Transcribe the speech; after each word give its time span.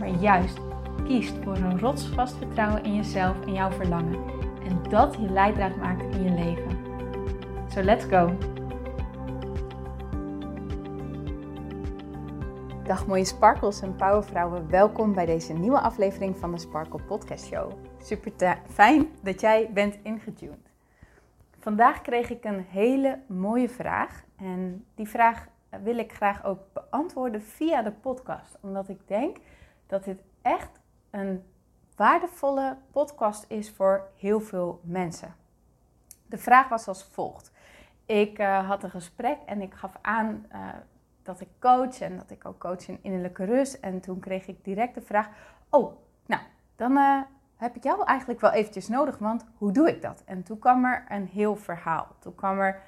maar 0.00 0.08
juist 0.08 0.58
kiest 1.04 1.34
voor 1.42 1.56
een 1.56 1.78
rotsvast 1.78 2.36
vertrouwen 2.36 2.84
in 2.84 2.94
jezelf 2.94 3.46
en 3.46 3.52
jouw 3.52 3.70
verlangen. 3.70 4.24
En 4.64 4.82
dat 4.88 5.14
je 5.14 5.30
leidraad 5.30 5.76
maakt 5.76 6.14
in 6.14 6.22
je 6.22 6.30
leven. 6.30 6.78
So 7.68 7.82
let's 7.82 8.04
go! 8.04 8.36
Dag 12.84 13.06
mooie 13.06 13.24
sparkles 13.24 13.80
en 13.80 13.96
powervrouwen, 13.96 14.70
welkom 14.70 15.14
bij 15.14 15.26
deze 15.26 15.52
nieuwe 15.52 15.80
aflevering 15.80 16.36
van 16.36 16.50
de 16.50 16.58
Sparkle 16.58 17.00
Podcast 17.02 17.46
Show. 17.46 17.72
Super 18.02 18.58
fijn 18.68 19.08
dat 19.22 19.40
jij 19.40 19.70
bent 19.74 19.98
ingetuned. 20.02 20.70
Vandaag 21.58 22.02
kreeg 22.02 22.30
ik 22.30 22.44
een 22.44 22.64
hele 22.68 23.18
mooie 23.26 23.68
vraag 23.68 24.24
en 24.36 24.84
die 24.94 25.08
vraag 25.08 25.48
wil 25.82 25.98
ik 25.98 26.12
graag 26.12 26.44
ook 26.44 26.60
beantwoorden 26.72 27.42
via 27.42 27.82
de 27.82 27.92
podcast, 27.92 28.58
omdat 28.60 28.88
ik 28.88 28.98
denk 29.06 29.36
dat 29.90 30.04
dit 30.04 30.22
echt 30.42 30.80
een 31.10 31.44
waardevolle 31.96 32.76
podcast 32.90 33.44
is 33.48 33.70
voor 33.70 34.08
heel 34.16 34.40
veel 34.40 34.80
mensen. 34.84 35.34
De 36.26 36.38
vraag 36.38 36.68
was 36.68 36.88
als 36.88 37.04
volgt. 37.04 37.52
Ik 38.06 38.38
uh, 38.38 38.68
had 38.68 38.82
een 38.82 38.90
gesprek 38.90 39.38
en 39.46 39.60
ik 39.60 39.74
gaf 39.74 39.92
aan 40.00 40.46
uh, 40.52 40.68
dat 41.22 41.40
ik 41.40 41.48
coach 41.58 42.00
en 42.00 42.16
dat 42.16 42.30
ik 42.30 42.44
ook 42.44 42.58
coach 42.58 42.88
in 42.88 42.98
innerlijke 43.02 43.44
rust. 43.44 43.74
En 43.74 44.00
toen 44.00 44.20
kreeg 44.20 44.46
ik 44.46 44.64
direct 44.64 44.94
de 44.94 45.00
vraag: 45.00 45.28
Oh, 45.70 45.96
nou, 46.26 46.42
dan 46.76 46.92
uh, 46.92 47.20
heb 47.56 47.76
ik 47.76 47.82
jou 47.82 48.04
eigenlijk 48.04 48.40
wel 48.40 48.52
eventjes 48.52 48.88
nodig, 48.88 49.18
want 49.18 49.44
hoe 49.58 49.72
doe 49.72 49.88
ik 49.88 50.02
dat? 50.02 50.22
En 50.24 50.42
toen 50.42 50.58
kwam 50.58 50.84
er 50.84 51.04
een 51.08 51.26
heel 51.26 51.56
verhaal. 51.56 52.06
Toen 52.18 52.34
kwam 52.34 52.58
er: 52.58 52.82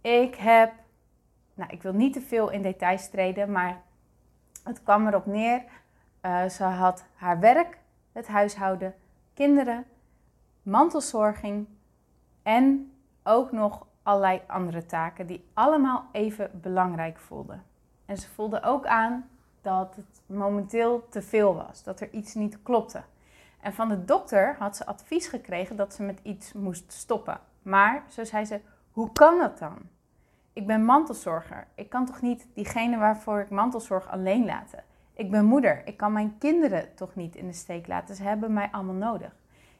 Ik 0.00 0.34
heb, 0.34 0.72
nou, 1.54 1.70
ik 1.70 1.82
wil 1.82 1.92
niet 1.92 2.12
te 2.12 2.20
veel 2.20 2.50
in 2.50 2.62
details 2.62 3.08
treden, 3.08 3.52
maar 3.52 3.82
het 4.64 4.82
kwam 4.82 5.06
erop 5.06 5.26
neer 5.26 5.62
uh, 6.24 6.48
ze 6.48 6.64
had 6.64 7.04
haar 7.14 7.40
werk, 7.40 7.78
het 8.12 8.28
huishouden, 8.28 8.94
kinderen, 9.34 9.84
mantelzorging 10.62 11.66
en 12.42 12.92
ook 13.22 13.52
nog 13.52 13.86
allerlei 14.02 14.40
andere 14.46 14.86
taken 14.86 15.26
die 15.26 15.44
allemaal 15.54 16.08
even 16.12 16.50
belangrijk 16.60 17.18
voelden. 17.18 17.62
En 18.06 18.16
ze 18.16 18.28
voelde 18.28 18.62
ook 18.62 18.86
aan 18.86 19.28
dat 19.62 19.96
het 19.96 20.22
momenteel 20.26 21.08
te 21.08 21.22
veel 21.22 21.54
was, 21.54 21.82
dat 21.82 22.00
er 22.00 22.10
iets 22.10 22.34
niet 22.34 22.62
klopte. 22.62 23.02
En 23.60 23.72
van 23.72 23.88
de 23.88 24.04
dokter 24.04 24.56
had 24.58 24.76
ze 24.76 24.86
advies 24.86 25.26
gekregen 25.26 25.76
dat 25.76 25.94
ze 25.94 26.02
met 26.02 26.20
iets 26.22 26.52
moest 26.52 26.92
stoppen. 26.92 27.40
Maar, 27.62 28.02
zo 28.08 28.24
zei 28.24 28.44
ze, 28.44 28.60
hoe 28.92 29.12
kan 29.12 29.38
dat 29.38 29.58
dan? 29.58 29.78
Ik 30.52 30.66
ben 30.66 30.84
mantelzorger. 30.84 31.66
Ik 31.74 31.88
kan 31.88 32.06
toch 32.06 32.20
niet 32.20 32.46
diegene 32.54 32.98
waarvoor 32.98 33.40
ik 33.40 33.50
mantelzorg 33.50 34.08
alleen 34.08 34.44
laten? 34.44 34.84
Ik 35.14 35.30
ben 35.30 35.44
moeder. 35.44 35.82
Ik 35.84 35.96
kan 35.96 36.12
mijn 36.12 36.38
kinderen 36.38 36.94
toch 36.94 37.14
niet 37.14 37.36
in 37.36 37.46
de 37.46 37.52
steek 37.52 37.86
laten. 37.86 38.14
Ze 38.14 38.22
hebben 38.22 38.52
mij 38.52 38.68
allemaal 38.70 38.94
nodig. 38.94 39.36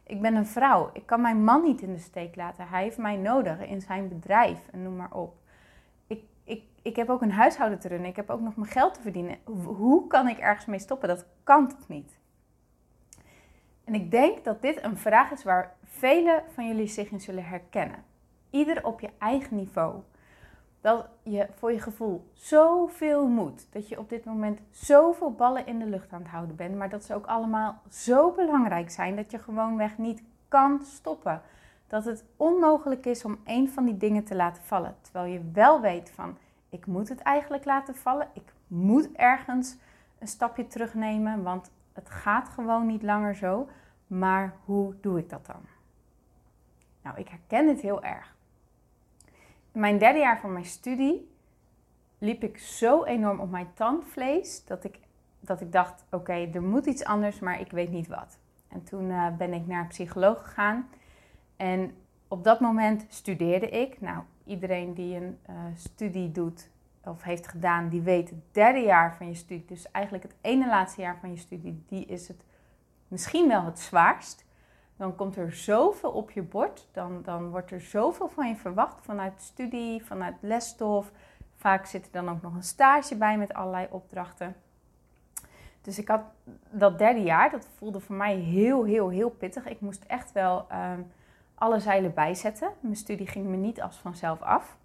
Ik 0.06 0.20
ben 0.20 0.34
een 0.34 0.46
vrouw. 0.46 0.90
Ik 0.92 1.06
kan 1.06 1.20
mijn 1.20 1.44
man 1.44 1.62
niet 1.62 1.80
in 1.80 1.92
de 1.92 1.98
steek 1.98 2.36
laten. 2.36 2.68
Hij 2.68 2.82
heeft 2.82 2.98
mij 2.98 3.16
nodig 3.16 3.66
in 3.66 3.80
zijn 3.80 4.08
bedrijf 4.08 4.58
en 4.70 4.82
noem 4.82 4.96
maar 4.96 5.12
op. 5.12 5.36
Ik, 6.06 6.22
ik, 6.44 6.62
ik 6.82 6.96
heb 6.96 7.08
ook 7.08 7.22
een 7.22 7.32
huishouden 7.32 7.78
te 7.78 7.88
runnen. 7.88 8.08
Ik 8.08 8.16
heb 8.16 8.30
ook 8.30 8.40
nog 8.40 8.56
mijn 8.56 8.70
geld 8.70 8.94
te 8.94 9.00
verdienen. 9.00 9.36
Hoe 9.64 10.06
kan 10.06 10.28
ik 10.28 10.38
ergens 10.38 10.66
mee 10.66 10.78
stoppen? 10.78 11.08
Dat 11.08 11.26
kan 11.42 11.68
toch 11.68 11.88
niet? 11.88 12.18
En 13.84 13.94
ik 13.94 14.10
denk 14.10 14.44
dat 14.44 14.62
dit 14.62 14.82
een 14.82 14.96
vraag 14.96 15.30
is 15.30 15.44
waar 15.44 15.74
velen 15.84 16.42
van 16.52 16.66
jullie 16.66 16.86
zich 16.86 17.10
in 17.10 17.20
zullen 17.20 17.44
herkennen. 17.44 18.04
Ieder 18.50 18.84
op 18.84 19.00
je 19.00 19.10
eigen 19.18 19.56
niveau 19.56 20.02
dat 20.84 21.06
je 21.22 21.48
voor 21.54 21.72
je 21.72 21.80
gevoel 21.80 22.30
zoveel 22.32 23.26
moet. 23.26 23.66
Dat 23.72 23.88
je 23.88 23.98
op 23.98 24.08
dit 24.08 24.24
moment 24.24 24.60
zoveel 24.70 25.32
ballen 25.32 25.66
in 25.66 25.78
de 25.78 25.86
lucht 25.86 26.12
aan 26.12 26.22
het 26.22 26.30
houden 26.30 26.56
bent. 26.56 26.76
Maar 26.76 26.88
dat 26.88 27.04
ze 27.04 27.14
ook 27.14 27.26
allemaal 27.26 27.82
zo 27.90 28.32
belangrijk 28.32 28.90
zijn 28.90 29.16
dat 29.16 29.30
je 29.30 29.38
gewoonweg 29.38 29.98
niet 29.98 30.22
kan 30.48 30.80
stoppen. 30.82 31.42
Dat 31.86 32.04
het 32.04 32.24
onmogelijk 32.36 33.06
is 33.06 33.24
om 33.24 33.38
een 33.44 33.70
van 33.70 33.84
die 33.84 33.96
dingen 33.96 34.24
te 34.24 34.34
laten 34.34 34.62
vallen. 34.62 34.96
Terwijl 35.00 35.32
je 35.32 35.50
wel 35.52 35.80
weet 35.80 36.10
van, 36.10 36.36
ik 36.68 36.86
moet 36.86 37.08
het 37.08 37.20
eigenlijk 37.20 37.64
laten 37.64 37.94
vallen. 37.94 38.28
Ik 38.32 38.52
moet 38.66 39.12
ergens 39.12 39.76
een 40.18 40.28
stapje 40.28 40.66
terugnemen, 40.66 41.42
want 41.42 41.70
het 41.92 42.10
gaat 42.10 42.48
gewoon 42.48 42.86
niet 42.86 43.02
langer 43.02 43.34
zo. 43.34 43.68
Maar 44.06 44.54
hoe 44.64 44.94
doe 45.00 45.18
ik 45.18 45.30
dat 45.30 45.46
dan? 45.46 45.60
Nou, 47.02 47.18
ik 47.18 47.28
herken 47.28 47.68
het 47.68 47.80
heel 47.80 48.02
erg 48.02 48.33
mijn 49.74 49.98
derde 49.98 50.18
jaar 50.18 50.40
van 50.40 50.52
mijn 50.52 50.64
studie 50.64 51.32
liep 52.18 52.42
ik 52.42 52.58
zo 52.58 53.04
enorm 53.04 53.40
op 53.40 53.50
mijn 53.50 53.68
tandvlees 53.74 54.64
dat 54.64 54.84
ik, 54.84 54.98
dat 55.40 55.60
ik 55.60 55.72
dacht: 55.72 56.04
oké, 56.10 56.32
er 56.32 56.62
moet 56.62 56.86
iets 56.86 57.04
anders, 57.04 57.38
maar 57.38 57.60
ik 57.60 57.70
weet 57.70 57.90
niet 57.90 58.06
wat. 58.06 58.38
En 58.68 58.84
toen 58.84 59.10
uh, 59.10 59.36
ben 59.36 59.52
ik 59.52 59.66
naar 59.66 59.80
een 59.80 59.88
psycholoog 59.88 60.42
gegaan. 60.44 60.88
En 61.56 61.94
op 62.28 62.44
dat 62.44 62.60
moment 62.60 63.04
studeerde 63.08 63.68
ik. 63.68 64.00
Nou, 64.00 64.22
iedereen 64.44 64.94
die 64.94 65.16
een 65.16 65.38
uh, 65.50 65.56
studie 65.74 66.32
doet 66.32 66.70
of 67.04 67.22
heeft 67.22 67.48
gedaan, 67.48 67.88
die 67.88 68.00
weet 68.00 68.30
het 68.30 68.54
derde 68.54 68.80
jaar 68.80 69.16
van 69.16 69.28
je 69.28 69.34
studie. 69.34 69.64
Dus 69.66 69.90
eigenlijk 69.90 70.24
het 70.24 70.34
ene 70.40 70.66
laatste 70.66 71.00
jaar 71.00 71.18
van 71.20 71.30
je 71.30 71.36
studie, 71.36 71.84
die 71.88 72.06
is 72.06 72.28
het 72.28 72.44
misschien 73.08 73.48
wel 73.48 73.64
het 73.64 73.78
zwaarst 73.78 74.44
dan 74.96 75.16
komt 75.16 75.36
er 75.36 75.52
zoveel 75.52 76.10
op 76.10 76.30
je 76.30 76.42
bord. 76.42 76.86
Dan, 76.92 77.22
dan 77.22 77.50
wordt 77.50 77.70
er 77.70 77.80
zoveel 77.80 78.28
van 78.28 78.48
je 78.48 78.56
verwacht 78.56 79.00
vanuit 79.02 79.42
studie, 79.42 80.04
vanuit 80.04 80.34
lesstof. 80.40 81.10
Vaak 81.56 81.86
zit 81.86 82.06
er 82.06 82.12
dan 82.12 82.28
ook 82.28 82.42
nog 82.42 82.54
een 82.54 82.62
stage 82.62 83.16
bij 83.16 83.38
met 83.38 83.54
allerlei 83.54 83.86
opdrachten. 83.90 84.56
Dus 85.80 85.98
ik 85.98 86.08
had 86.08 86.22
dat 86.70 86.98
derde 86.98 87.22
jaar, 87.22 87.50
dat 87.50 87.68
voelde 87.76 88.00
voor 88.00 88.16
mij 88.16 88.34
heel, 88.34 88.84
heel, 88.84 89.08
heel 89.08 89.30
pittig. 89.30 89.66
Ik 89.66 89.80
moest 89.80 90.04
echt 90.06 90.32
wel 90.32 90.66
ehm, 90.68 91.00
alle 91.54 91.80
zeilen 91.80 92.14
bijzetten. 92.14 92.70
Mijn 92.80 92.96
studie 92.96 93.26
ging 93.26 93.46
me 93.46 93.56
niet 93.56 93.82
als 93.82 93.96
vanzelf 93.96 94.42
af. 94.42 94.76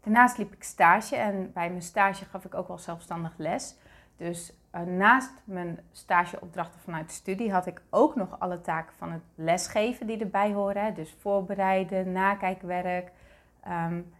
Daarnaast 0.00 0.38
liep 0.38 0.52
ik 0.52 0.62
stage 0.62 1.16
en 1.16 1.52
bij 1.52 1.68
mijn 1.68 1.82
stage 1.82 2.24
gaf 2.24 2.44
ik 2.44 2.54
ook 2.54 2.68
wel 2.68 2.78
zelfstandig 2.78 3.32
les. 3.36 3.76
Dus 4.16 4.52
uh, 4.74 4.80
naast 4.80 5.32
mijn 5.44 5.78
stageopdrachten 5.92 6.80
vanuit 6.80 7.08
de 7.08 7.14
studie 7.14 7.52
had 7.52 7.66
ik 7.66 7.82
ook 7.90 8.14
nog 8.14 8.38
alle 8.38 8.60
taken 8.60 8.94
van 8.96 9.12
het 9.12 9.22
lesgeven 9.34 10.06
die 10.06 10.18
erbij 10.18 10.52
horen. 10.52 10.94
Dus 10.94 11.16
voorbereiden, 11.20 12.12
nakijkwerk, 12.12 13.12
um, 13.68 14.12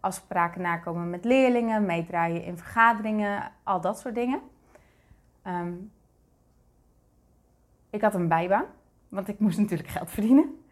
afspraken 0.00 0.60
nakomen 0.60 1.10
met 1.10 1.24
leerlingen, 1.24 1.86
meedraaien 1.86 2.44
in 2.44 2.58
vergaderingen, 2.58 3.52
al 3.62 3.80
dat 3.80 3.98
soort 3.98 4.14
dingen. 4.14 4.40
Um, 5.46 5.92
ik 7.90 8.00
had 8.00 8.14
een 8.14 8.28
bijbaan, 8.28 8.64
want 9.08 9.28
ik 9.28 9.38
moest 9.38 9.58
natuurlijk 9.58 9.88
geld 9.88 10.10
verdienen. 10.10 10.64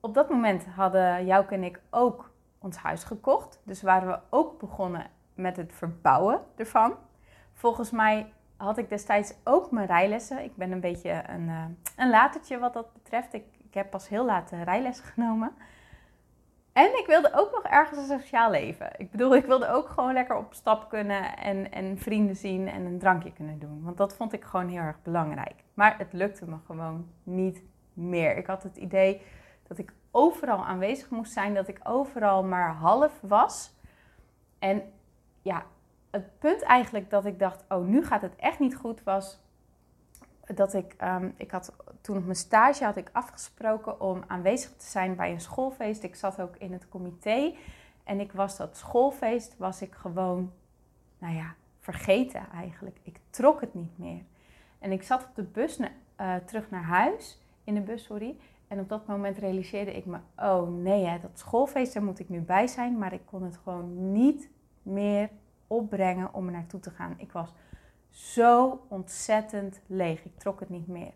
Op 0.00 0.14
dat 0.14 0.30
moment 0.30 0.66
hadden 0.66 1.26
Jouke 1.26 1.54
en 1.54 1.64
ik 1.64 1.80
ook 1.90 2.30
ons 2.58 2.76
huis 2.76 3.04
gekocht. 3.04 3.60
Dus 3.64 3.82
waren 3.82 4.08
we 4.08 4.18
ook 4.30 4.58
begonnen 4.58 5.10
met 5.34 5.56
het 5.56 5.72
verbouwen 5.74 6.40
ervan. 6.56 6.94
Volgens 7.52 7.90
mij 7.90 8.32
had 8.62 8.78
ik 8.78 8.88
destijds 8.88 9.34
ook 9.44 9.70
mijn 9.70 9.86
rijlessen. 9.86 10.44
Ik 10.44 10.56
ben 10.56 10.72
een 10.72 10.80
beetje 10.80 11.22
een, 11.26 11.48
uh, 11.48 11.64
een 11.96 12.10
latertje 12.10 12.58
wat 12.58 12.72
dat 12.72 12.92
betreft. 12.92 13.32
Ik, 13.32 13.44
ik 13.64 13.74
heb 13.74 13.90
pas 13.90 14.08
heel 14.08 14.24
laat 14.24 14.50
rijles 14.50 15.00
genomen. 15.00 15.52
En 16.72 16.98
ik 16.98 17.04
wilde 17.06 17.32
ook 17.34 17.50
nog 17.52 17.62
ergens 17.62 17.98
een 17.98 18.20
sociaal 18.20 18.50
leven. 18.50 18.90
Ik 18.96 19.10
bedoel, 19.10 19.34
ik 19.34 19.44
wilde 19.44 19.68
ook 19.68 19.88
gewoon 19.88 20.12
lekker 20.12 20.36
op 20.36 20.54
stap 20.54 20.88
kunnen 20.88 21.36
en, 21.36 21.72
en 21.72 21.98
vrienden 21.98 22.36
zien 22.36 22.68
en 22.68 22.84
een 22.84 22.98
drankje 22.98 23.32
kunnen 23.32 23.58
doen. 23.58 23.82
Want 23.82 23.96
dat 23.96 24.16
vond 24.16 24.32
ik 24.32 24.44
gewoon 24.44 24.68
heel 24.68 24.80
erg 24.80 25.02
belangrijk. 25.02 25.64
Maar 25.74 25.98
het 25.98 26.12
lukte 26.12 26.48
me 26.48 26.56
gewoon 26.66 27.08
niet 27.22 27.62
meer. 27.92 28.36
Ik 28.36 28.46
had 28.46 28.62
het 28.62 28.76
idee 28.76 29.22
dat 29.68 29.78
ik 29.78 29.92
overal 30.10 30.64
aanwezig 30.64 31.10
moest 31.10 31.32
zijn, 31.32 31.54
dat 31.54 31.68
ik 31.68 31.80
overal 31.82 32.44
maar 32.44 32.74
half 32.74 33.20
was. 33.20 33.74
En 34.58 34.82
ja, 35.42 35.64
het 36.12 36.38
punt 36.38 36.62
eigenlijk 36.62 37.10
dat 37.10 37.26
ik 37.26 37.38
dacht, 37.38 37.64
oh 37.68 37.86
nu 37.86 38.04
gaat 38.04 38.22
het 38.22 38.36
echt 38.36 38.58
niet 38.58 38.76
goed, 38.76 39.02
was 39.02 39.40
dat 40.54 40.74
ik, 40.74 40.96
um, 41.02 41.34
ik 41.36 41.50
had 41.50 41.72
toen 42.00 42.16
op 42.16 42.24
mijn 42.24 42.36
stage 42.36 42.84
had 42.84 42.96
ik 42.96 43.10
afgesproken 43.12 44.00
om 44.00 44.24
aanwezig 44.26 44.70
te 44.76 44.86
zijn 44.86 45.16
bij 45.16 45.30
een 45.30 45.40
schoolfeest. 45.40 46.02
Ik 46.02 46.14
zat 46.14 46.40
ook 46.40 46.56
in 46.56 46.72
het 46.72 46.88
comité 46.88 47.54
en 48.04 48.20
ik 48.20 48.32
was 48.32 48.56
dat 48.56 48.76
schoolfeest, 48.76 49.56
was 49.56 49.82
ik 49.82 49.94
gewoon, 49.94 50.52
nou 51.18 51.34
ja, 51.34 51.54
vergeten 51.80 52.46
eigenlijk. 52.54 52.98
Ik 53.02 53.18
trok 53.30 53.60
het 53.60 53.74
niet 53.74 53.98
meer. 53.98 54.22
En 54.78 54.92
ik 54.92 55.02
zat 55.02 55.24
op 55.24 55.34
de 55.34 55.42
bus 55.42 55.78
uh, 55.78 56.36
terug 56.36 56.70
naar 56.70 56.82
huis, 56.82 57.38
in 57.64 57.74
de 57.74 57.80
bus, 57.80 58.04
sorry. 58.04 58.36
En 58.68 58.80
op 58.80 58.88
dat 58.88 59.06
moment 59.06 59.38
realiseerde 59.38 59.96
ik 59.96 60.06
me, 60.06 60.18
oh 60.36 60.68
nee, 60.68 61.04
hè, 61.04 61.18
dat 61.18 61.38
schoolfeest, 61.38 61.94
daar 61.94 62.04
moet 62.04 62.18
ik 62.18 62.28
nu 62.28 62.40
bij 62.40 62.66
zijn. 62.66 62.98
Maar 62.98 63.12
ik 63.12 63.26
kon 63.26 63.42
het 63.42 63.56
gewoon 63.56 64.12
niet 64.12 64.50
meer 64.82 65.30
opbrengen 65.72 66.34
om 66.34 66.46
er 66.46 66.52
naartoe 66.52 66.80
te 66.80 66.90
gaan. 66.90 67.14
Ik 67.16 67.32
was 67.32 67.54
zo 68.10 68.84
ontzettend 68.88 69.80
leeg. 69.86 70.24
Ik 70.24 70.38
trok 70.38 70.60
het 70.60 70.68
niet 70.68 70.86
meer. 70.86 71.12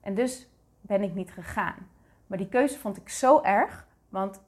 En 0.00 0.14
dus 0.14 0.48
ben 0.80 1.02
ik 1.02 1.14
niet 1.14 1.32
gegaan. 1.32 1.88
Maar 2.26 2.38
die 2.38 2.48
keuze 2.48 2.78
vond 2.78 2.96
ik 2.96 3.08
zo 3.08 3.42
erg, 3.42 3.86
want 4.08 4.40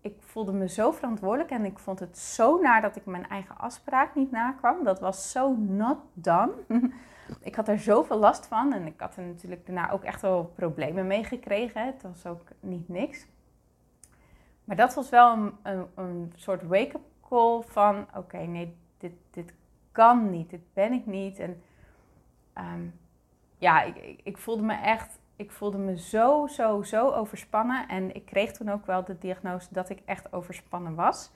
ik 0.00 0.14
voelde 0.18 0.52
me 0.52 0.68
zo 0.68 0.90
verantwoordelijk 0.90 1.50
en 1.50 1.64
ik 1.64 1.78
vond 1.78 1.98
het 1.98 2.18
zo 2.18 2.60
naar 2.60 2.82
dat 2.82 2.96
ik 2.96 3.06
mijn 3.06 3.28
eigen 3.28 3.58
afspraak 3.58 4.14
niet 4.14 4.30
nakwam. 4.30 4.84
Dat 4.84 5.00
was 5.00 5.30
zo 5.30 5.56
not 5.56 5.98
done. 6.12 6.52
ik 7.40 7.54
had 7.54 7.68
er 7.68 7.78
zoveel 7.78 8.18
last 8.18 8.46
van 8.46 8.72
en 8.72 8.86
ik 8.86 9.00
had 9.00 9.16
er 9.16 9.24
natuurlijk 9.24 9.66
daarna 9.66 9.90
ook 9.90 10.04
echt 10.04 10.22
wel 10.22 10.52
problemen 10.54 11.06
mee 11.06 11.24
gekregen. 11.24 11.86
Het 11.86 12.02
was 12.02 12.26
ook 12.26 12.48
niet 12.60 12.88
niks. 12.88 13.26
Maar 14.64 14.76
dat 14.76 14.94
was 14.94 15.08
wel 15.10 15.32
een, 15.32 15.52
een, 15.62 15.86
een 15.94 16.32
soort 16.36 16.62
wake-up 16.62 17.02
call 17.28 17.62
van: 17.62 18.06
oké, 18.14 18.38
nee, 18.38 18.76
dit, 19.00 19.12
dit 19.30 19.52
kan 19.92 20.30
niet, 20.30 20.50
dit 20.50 20.72
ben 20.72 20.92
ik 20.92 21.06
niet. 21.06 21.38
En 21.38 21.62
ehm, 22.52 22.86
ja, 23.58 23.82
ik, 23.82 23.96
ik, 23.96 24.20
ik 24.22 24.38
voelde 24.38 24.62
me 24.62 24.74
echt 24.74 25.20
ik 25.40 25.50
voelde 25.50 25.78
me 25.78 25.98
zo, 25.98 26.46
zo, 26.46 26.82
zo 26.82 27.10
overspannen. 27.10 27.88
En 27.88 28.14
ik 28.14 28.24
kreeg 28.24 28.52
toen 28.52 28.70
ook 28.70 28.86
wel 28.86 29.04
de 29.04 29.18
diagnose 29.18 29.68
dat 29.70 29.88
ik 29.88 30.02
echt 30.04 30.32
overspannen 30.32 30.94
was. 30.94 31.30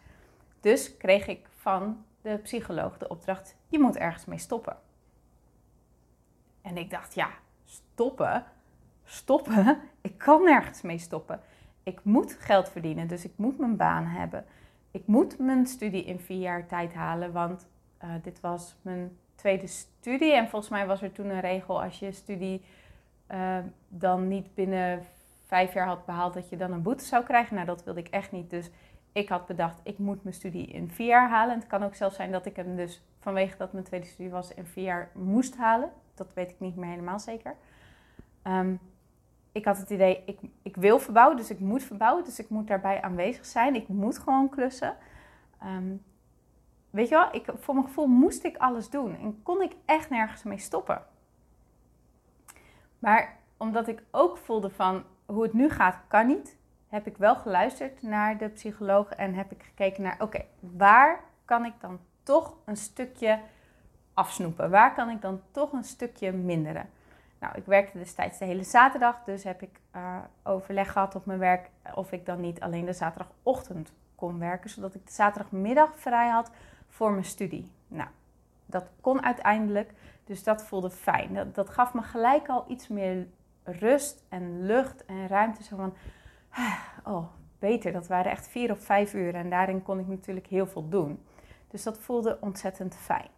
Dus 0.60 0.96
kreeg 0.96 1.26
ik 1.26 1.46
van 1.56 2.04
de 2.22 2.38
psycholoog 2.42 2.98
de 2.98 3.08
opdracht: 3.08 3.56
je 3.68 3.78
moet 3.78 3.96
ergens 3.96 4.24
mee 4.24 4.38
stoppen. 4.38 4.76
En 6.62 6.76
ik 6.76 6.90
dacht, 6.90 7.14
ja, 7.14 7.28
stoppen? 7.64 8.44
Stoppen? 9.04 9.80
Ik 10.00 10.18
kan 10.18 10.42
nergens 10.42 10.82
mee 10.82 10.98
stoppen. 10.98 11.40
Ik 11.82 12.00
moet 12.02 12.32
geld 12.32 12.68
verdienen, 12.68 13.08
dus 13.08 13.24
ik 13.24 13.32
moet 13.36 13.58
mijn 13.58 13.76
baan 13.76 14.04
hebben. 14.04 14.44
Ik 14.94 15.06
moet 15.06 15.38
mijn 15.38 15.66
studie 15.66 16.04
in 16.04 16.18
vier 16.18 16.40
jaar 16.40 16.66
tijd 16.66 16.94
halen, 16.94 17.32
want 17.32 17.68
uh, 18.04 18.10
dit 18.22 18.40
was 18.40 18.76
mijn 18.82 19.16
tweede 19.34 19.66
studie. 19.66 20.32
En 20.32 20.48
volgens 20.48 20.70
mij 20.70 20.86
was 20.86 21.02
er 21.02 21.12
toen 21.12 21.28
een 21.28 21.40
regel 21.40 21.82
als 21.82 21.98
je 21.98 22.12
studie 22.12 22.64
uh, 23.30 23.58
dan 23.88 24.28
niet 24.28 24.54
binnen 24.54 25.02
vijf 25.46 25.74
jaar 25.74 25.86
had 25.86 26.06
behaald, 26.06 26.34
dat 26.34 26.48
je 26.48 26.56
dan 26.56 26.72
een 26.72 26.82
boete 26.82 27.04
zou 27.04 27.24
krijgen. 27.24 27.54
Nou, 27.54 27.66
dat 27.66 27.84
wilde 27.84 28.00
ik 28.00 28.08
echt 28.08 28.32
niet. 28.32 28.50
Dus 28.50 28.70
ik 29.12 29.28
had 29.28 29.46
bedacht, 29.46 29.80
ik 29.82 29.98
moet 29.98 30.22
mijn 30.22 30.34
studie 30.34 30.66
in 30.66 30.90
vier 30.90 31.06
jaar 31.06 31.28
halen. 31.28 31.54
En 31.54 31.60
het 31.60 31.68
kan 31.68 31.82
ook 31.82 31.94
zelfs 31.94 32.16
zijn 32.16 32.32
dat 32.32 32.46
ik 32.46 32.56
hem 32.56 32.76
dus 32.76 33.02
vanwege 33.20 33.56
dat 33.56 33.72
mijn 33.72 33.84
tweede 33.84 34.06
studie 34.06 34.30
was, 34.30 34.54
in 34.54 34.66
vier 34.66 34.84
jaar 34.84 35.10
moest 35.12 35.56
halen. 35.56 35.90
Dat 36.14 36.34
weet 36.34 36.50
ik 36.50 36.60
niet 36.60 36.76
meer 36.76 36.90
helemaal 36.90 37.20
zeker. 37.20 37.54
Um, 38.44 38.80
ik 39.54 39.64
had 39.64 39.78
het 39.78 39.90
idee, 39.90 40.22
ik, 40.26 40.38
ik 40.62 40.76
wil 40.76 40.98
verbouwen, 40.98 41.36
dus 41.36 41.50
ik 41.50 41.58
moet 41.58 41.82
verbouwen. 41.82 42.24
Dus 42.24 42.38
ik 42.38 42.48
moet 42.48 42.66
daarbij 42.66 43.02
aanwezig 43.02 43.46
zijn. 43.46 43.74
Ik 43.74 43.88
moet 43.88 44.18
gewoon 44.18 44.48
klussen. 44.48 44.96
Um, 45.64 46.02
weet 46.90 47.08
je 47.08 47.14
wel, 47.14 47.28
ik, 47.32 47.44
voor 47.58 47.74
mijn 47.74 47.86
gevoel 47.86 48.06
moest 48.06 48.44
ik 48.44 48.56
alles 48.56 48.90
doen. 48.90 49.18
En 49.18 49.42
kon 49.42 49.62
ik 49.62 49.72
echt 49.84 50.10
nergens 50.10 50.42
mee 50.42 50.58
stoppen. 50.58 51.02
Maar 52.98 53.36
omdat 53.56 53.88
ik 53.88 54.02
ook 54.10 54.36
voelde 54.36 54.70
van 54.70 55.04
hoe 55.26 55.42
het 55.42 55.52
nu 55.52 55.70
gaat, 55.70 55.98
kan 56.08 56.26
niet, 56.26 56.56
heb 56.88 57.06
ik 57.06 57.16
wel 57.16 57.36
geluisterd 57.36 58.02
naar 58.02 58.38
de 58.38 58.48
psycholoog 58.48 59.08
en 59.10 59.34
heb 59.34 59.52
ik 59.52 59.62
gekeken 59.62 60.02
naar, 60.02 60.16
oké, 60.18 60.44
waar 60.60 61.20
kan 61.44 61.64
ik 61.64 61.74
dan 61.80 61.98
toch 62.22 62.56
een 62.64 62.76
stukje 62.76 63.40
afsnoepen? 64.14 64.70
Waar 64.70 64.94
kan 64.94 65.10
ik 65.10 65.20
dan 65.20 65.40
toch 65.50 65.72
een 65.72 65.84
stukje 65.84 66.32
minderen? 66.32 66.90
Nou, 67.44 67.56
ik 67.56 67.66
werkte 67.66 67.98
destijds 67.98 68.38
de 68.38 68.44
hele 68.44 68.62
zaterdag, 68.62 69.24
dus 69.24 69.44
heb 69.44 69.62
ik 69.62 69.80
uh, 69.96 70.16
overleg 70.42 70.92
gehad 70.92 71.14
op 71.14 71.26
mijn 71.26 71.38
werk 71.38 71.70
of 71.94 72.12
ik 72.12 72.26
dan 72.26 72.40
niet 72.40 72.60
alleen 72.60 72.84
de 72.84 72.92
zaterdagochtend 72.92 73.92
kon 74.14 74.38
werken, 74.38 74.70
zodat 74.70 74.94
ik 74.94 75.06
de 75.06 75.12
zaterdagmiddag 75.12 75.90
vrij 75.96 76.28
had 76.28 76.50
voor 76.88 77.10
mijn 77.10 77.24
studie. 77.24 77.70
Nou, 77.88 78.08
dat 78.66 78.84
kon 79.00 79.24
uiteindelijk. 79.24 79.92
Dus 80.24 80.44
dat 80.44 80.64
voelde 80.64 80.90
fijn. 80.90 81.34
Dat, 81.34 81.54
dat 81.54 81.70
gaf 81.70 81.94
me 81.94 82.02
gelijk 82.02 82.48
al 82.48 82.64
iets 82.68 82.88
meer 82.88 83.26
rust 83.64 84.24
en 84.28 84.66
lucht 84.66 85.04
en 85.04 85.28
ruimte. 85.28 85.62
Zo 85.62 85.76
van, 85.76 85.94
oh, 87.14 87.24
beter. 87.58 87.92
Dat 87.92 88.06
waren 88.06 88.30
echt 88.30 88.48
vier 88.48 88.70
of 88.70 88.78
vijf 88.78 89.14
uur 89.14 89.34
en 89.34 89.50
daarin 89.50 89.82
kon 89.82 89.98
ik 89.98 90.06
natuurlijk 90.06 90.46
heel 90.46 90.66
veel 90.66 90.88
doen. 90.88 91.24
Dus 91.68 91.82
dat 91.82 91.98
voelde 91.98 92.38
ontzettend 92.40 92.96
fijn. 92.96 93.28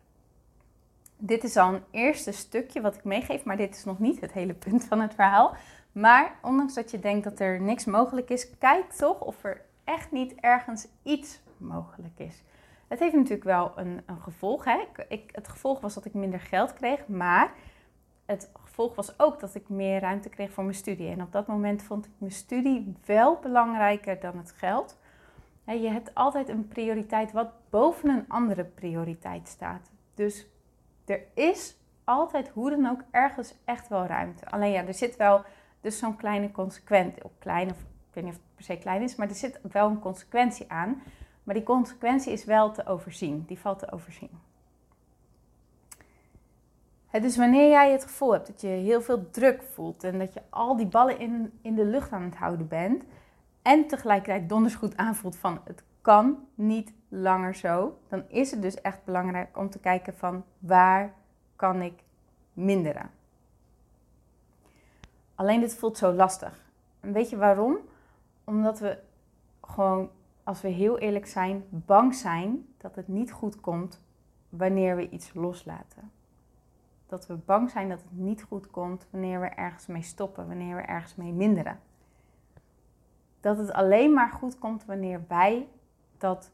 Dit 1.16 1.44
is 1.44 1.56
al 1.56 1.74
een 1.74 1.84
eerste 1.90 2.32
stukje 2.32 2.80
wat 2.80 2.94
ik 2.94 3.04
meegeef, 3.04 3.44
maar 3.44 3.56
dit 3.56 3.76
is 3.76 3.84
nog 3.84 3.98
niet 3.98 4.20
het 4.20 4.32
hele 4.32 4.54
punt 4.54 4.84
van 4.84 5.00
het 5.00 5.14
verhaal. 5.14 5.54
Maar 5.92 6.38
ondanks 6.42 6.74
dat 6.74 6.90
je 6.90 6.98
denkt 6.98 7.24
dat 7.24 7.40
er 7.40 7.60
niks 7.60 7.84
mogelijk 7.84 8.30
is, 8.30 8.58
kijk 8.58 8.92
toch 8.92 9.20
of 9.20 9.44
er 9.44 9.64
echt 9.84 10.12
niet 10.12 10.34
ergens 10.34 10.86
iets 11.02 11.40
mogelijk 11.56 12.18
is. 12.18 12.42
Het 12.88 12.98
heeft 12.98 13.14
natuurlijk 13.14 13.44
wel 13.44 13.72
een, 13.76 14.02
een 14.06 14.20
gevolg. 14.20 14.64
Hè? 14.64 14.78
Ik, 15.08 15.30
het 15.32 15.48
gevolg 15.48 15.80
was 15.80 15.94
dat 15.94 16.04
ik 16.04 16.14
minder 16.14 16.40
geld 16.40 16.72
kreeg, 16.72 17.08
maar 17.08 17.52
het 18.26 18.50
gevolg 18.62 18.94
was 18.94 19.18
ook 19.18 19.40
dat 19.40 19.54
ik 19.54 19.68
meer 19.68 20.00
ruimte 20.00 20.28
kreeg 20.28 20.50
voor 20.50 20.64
mijn 20.64 20.76
studie. 20.76 21.10
En 21.10 21.22
op 21.22 21.32
dat 21.32 21.46
moment 21.46 21.82
vond 21.82 22.06
ik 22.06 22.12
mijn 22.18 22.32
studie 22.32 22.94
wel 23.04 23.38
belangrijker 23.42 24.20
dan 24.20 24.36
het 24.36 24.52
geld. 24.52 24.98
Je 25.64 25.88
hebt 25.88 26.14
altijd 26.14 26.48
een 26.48 26.68
prioriteit 26.68 27.32
wat 27.32 27.48
boven 27.70 28.08
een 28.08 28.24
andere 28.28 28.64
prioriteit 28.64 29.48
staat. 29.48 29.90
Dus 30.14 30.46
er 31.06 31.22
is 31.34 31.76
altijd 32.04 32.48
hoe 32.48 32.70
dan 32.70 32.86
ook 32.86 33.00
ergens 33.10 33.54
echt 33.64 33.88
wel 33.88 34.06
ruimte. 34.06 34.50
Alleen 34.50 34.70
ja, 34.70 34.86
er 34.86 34.94
zit 34.94 35.16
wel 35.16 35.44
dus 35.80 35.98
zo'n 35.98 36.16
kleine 36.16 36.52
consequentie, 36.52 37.24
of 37.24 37.30
klein, 37.38 37.70
of 37.70 37.78
ik 37.78 38.12
weet 38.12 38.24
niet 38.24 38.32
of 38.32 38.38
het 38.38 38.54
per 38.54 38.64
se 38.64 38.76
klein 38.76 39.02
is, 39.02 39.16
maar 39.16 39.28
er 39.28 39.34
zit 39.34 39.60
wel 39.72 39.88
een 39.88 39.98
consequentie 39.98 40.70
aan. 40.70 41.02
Maar 41.42 41.54
die 41.54 41.64
consequentie 41.64 42.32
is 42.32 42.44
wel 42.44 42.72
te 42.72 42.86
overzien. 42.86 43.44
Die 43.46 43.58
valt 43.58 43.78
te 43.78 43.92
overzien. 43.92 44.30
Dus 47.10 47.36
wanneer 47.36 47.68
jij 47.68 47.92
het 47.92 48.02
gevoel 48.02 48.32
hebt 48.32 48.46
dat 48.46 48.60
je 48.60 48.66
heel 48.66 49.00
veel 49.00 49.30
druk 49.30 49.62
voelt 49.62 50.04
en 50.04 50.18
dat 50.18 50.34
je 50.34 50.42
al 50.50 50.76
die 50.76 50.86
ballen 50.86 51.18
in, 51.18 51.58
in 51.62 51.74
de 51.74 51.84
lucht 51.84 52.12
aan 52.12 52.22
het 52.22 52.36
houden 52.36 52.68
bent 52.68 53.04
en 53.62 53.86
tegelijkertijd 53.86 54.48
donders 54.48 54.74
goed 54.74 54.96
aanvoelt 54.96 55.36
van 55.36 55.60
het 55.64 55.82
kan 56.00 56.46
niet 56.54 56.92
langer 57.08 57.54
zo, 57.54 57.98
dan 58.08 58.24
is 58.28 58.50
het 58.50 58.62
dus 58.62 58.80
echt 58.80 59.04
belangrijk 59.04 59.58
om 59.58 59.70
te 59.70 59.78
kijken 59.78 60.14
van 60.14 60.44
waar 60.58 61.14
kan 61.56 61.82
ik 61.82 62.02
minderen. 62.52 63.10
Alleen 65.34 65.60
dit 65.60 65.74
voelt 65.74 65.98
zo 65.98 66.12
lastig. 66.12 66.64
En 67.00 67.12
weet 67.12 67.30
je 67.30 67.36
waarom? 67.36 67.78
Omdat 68.44 68.78
we 68.78 68.98
gewoon 69.60 70.10
als 70.42 70.60
we 70.60 70.68
heel 70.68 70.98
eerlijk 70.98 71.26
zijn, 71.26 71.64
bang 71.68 72.14
zijn 72.14 72.66
dat 72.76 72.94
het 72.94 73.08
niet 73.08 73.32
goed 73.32 73.60
komt 73.60 74.00
wanneer 74.48 74.96
we 74.96 75.08
iets 75.08 75.34
loslaten. 75.34 76.10
Dat 77.06 77.26
we 77.26 77.34
bang 77.34 77.70
zijn 77.70 77.88
dat 77.88 78.00
het 78.00 78.12
niet 78.12 78.42
goed 78.42 78.70
komt 78.70 79.06
wanneer 79.10 79.40
we 79.40 79.46
ergens 79.46 79.86
mee 79.86 80.02
stoppen, 80.02 80.46
wanneer 80.46 80.76
we 80.76 80.82
ergens 80.82 81.14
mee 81.14 81.32
minderen. 81.32 81.80
Dat 83.40 83.58
het 83.58 83.72
alleen 83.72 84.12
maar 84.12 84.30
goed 84.30 84.58
komt 84.58 84.84
wanneer 84.84 85.24
wij 85.28 85.68
dat 86.18 86.50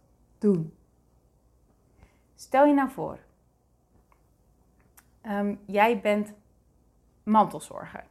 Stel 2.35 2.65
je 2.65 2.75
nou 2.75 2.91
voor, 2.91 3.19
um, 5.27 5.61
jij 5.67 6.01
bent 6.01 6.33
mantelzorger. 7.23 8.05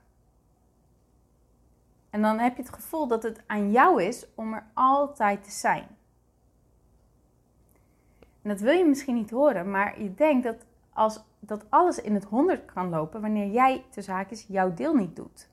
En 2.09 2.21
dan 2.21 2.39
heb 2.39 2.55
je 2.55 2.61
het 2.61 2.73
gevoel 2.73 3.07
dat 3.07 3.23
het 3.23 3.41
aan 3.47 3.71
jou 3.71 4.03
is 4.03 4.25
om 4.35 4.53
er 4.53 4.65
altijd 4.73 5.43
te 5.43 5.51
zijn. 5.51 5.87
En 8.19 8.49
dat 8.49 8.59
wil 8.59 8.73
je 8.73 8.85
misschien 8.85 9.15
niet 9.15 9.29
horen, 9.29 9.71
maar 9.71 10.01
je 10.01 10.13
denkt 10.13 10.43
dat, 10.43 10.65
als, 10.93 11.23
dat 11.39 11.65
alles 11.69 12.01
in 12.01 12.13
het 12.13 12.23
honderd 12.23 12.65
kan 12.65 12.89
lopen 12.89 13.21
wanneer 13.21 13.51
jij, 13.51 13.85
de 13.93 14.01
zaakjes, 14.01 14.45
jouw 14.47 14.73
deel 14.73 14.95
niet 14.95 15.15
doet. 15.15 15.49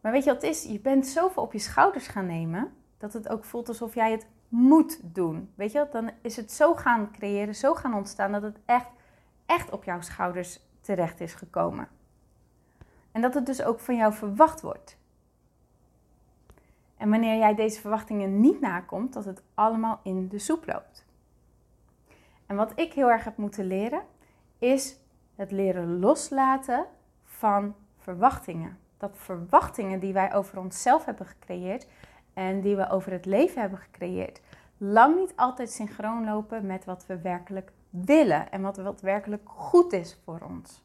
Maar 0.00 0.12
weet 0.12 0.24
je 0.24 0.32
wat 0.32 0.42
het 0.42 0.50
is? 0.50 0.62
Je 0.62 0.80
bent 0.80 1.06
zoveel 1.06 1.42
op 1.42 1.52
je 1.52 1.58
schouders 1.58 2.06
gaan 2.06 2.26
nemen 2.26 2.72
dat 3.04 3.12
het 3.12 3.28
ook 3.28 3.44
voelt 3.44 3.68
alsof 3.68 3.94
jij 3.94 4.10
het 4.10 4.26
moet 4.48 5.00
doen. 5.02 5.50
Weet 5.54 5.72
je? 5.72 5.86
Dan 5.92 6.10
is 6.20 6.36
het 6.36 6.52
zo 6.52 6.74
gaan 6.74 7.10
creëren, 7.12 7.54
zo 7.54 7.74
gaan 7.74 7.94
ontstaan 7.94 8.32
dat 8.32 8.42
het 8.42 8.58
echt, 8.64 8.88
echt 9.46 9.70
op 9.70 9.84
jouw 9.84 10.00
schouders 10.00 10.60
terecht 10.80 11.20
is 11.20 11.34
gekomen. 11.34 11.88
En 13.12 13.20
dat 13.20 13.34
het 13.34 13.46
dus 13.46 13.62
ook 13.62 13.80
van 13.80 13.96
jou 13.96 14.12
verwacht 14.12 14.60
wordt. 14.60 14.96
En 16.96 17.10
wanneer 17.10 17.38
jij 17.38 17.54
deze 17.54 17.80
verwachtingen 17.80 18.40
niet 18.40 18.60
nakomt, 18.60 19.12
dat 19.12 19.24
het 19.24 19.42
allemaal 19.54 20.00
in 20.02 20.28
de 20.28 20.38
soep 20.38 20.66
loopt. 20.66 21.04
En 22.46 22.56
wat 22.56 22.72
ik 22.74 22.92
heel 22.92 23.10
erg 23.10 23.24
heb 23.24 23.36
moeten 23.36 23.66
leren, 23.66 24.02
is 24.58 24.96
het 25.34 25.50
leren 25.50 25.98
loslaten 25.98 26.86
van 27.24 27.74
verwachtingen. 27.98 28.78
Dat 28.96 29.10
verwachtingen 29.14 30.00
die 30.00 30.12
wij 30.12 30.34
over 30.34 30.58
onszelf 30.58 31.04
hebben 31.04 31.26
gecreëerd 31.26 31.86
en 32.34 32.60
die 32.60 32.76
we 32.76 32.90
over 32.90 33.12
het 33.12 33.26
leven 33.26 33.60
hebben 33.60 33.78
gecreëerd, 33.78 34.40
lang 34.78 35.16
niet 35.16 35.32
altijd 35.36 35.70
synchroon 35.70 36.24
lopen 36.24 36.66
met 36.66 36.84
wat 36.84 37.06
we 37.06 37.18
werkelijk 37.18 37.72
willen 37.90 38.50
en 38.50 38.62
wat, 38.62 38.76
wat 38.76 39.00
werkelijk 39.00 39.42
goed 39.44 39.92
is 39.92 40.18
voor 40.24 40.40
ons. 40.48 40.82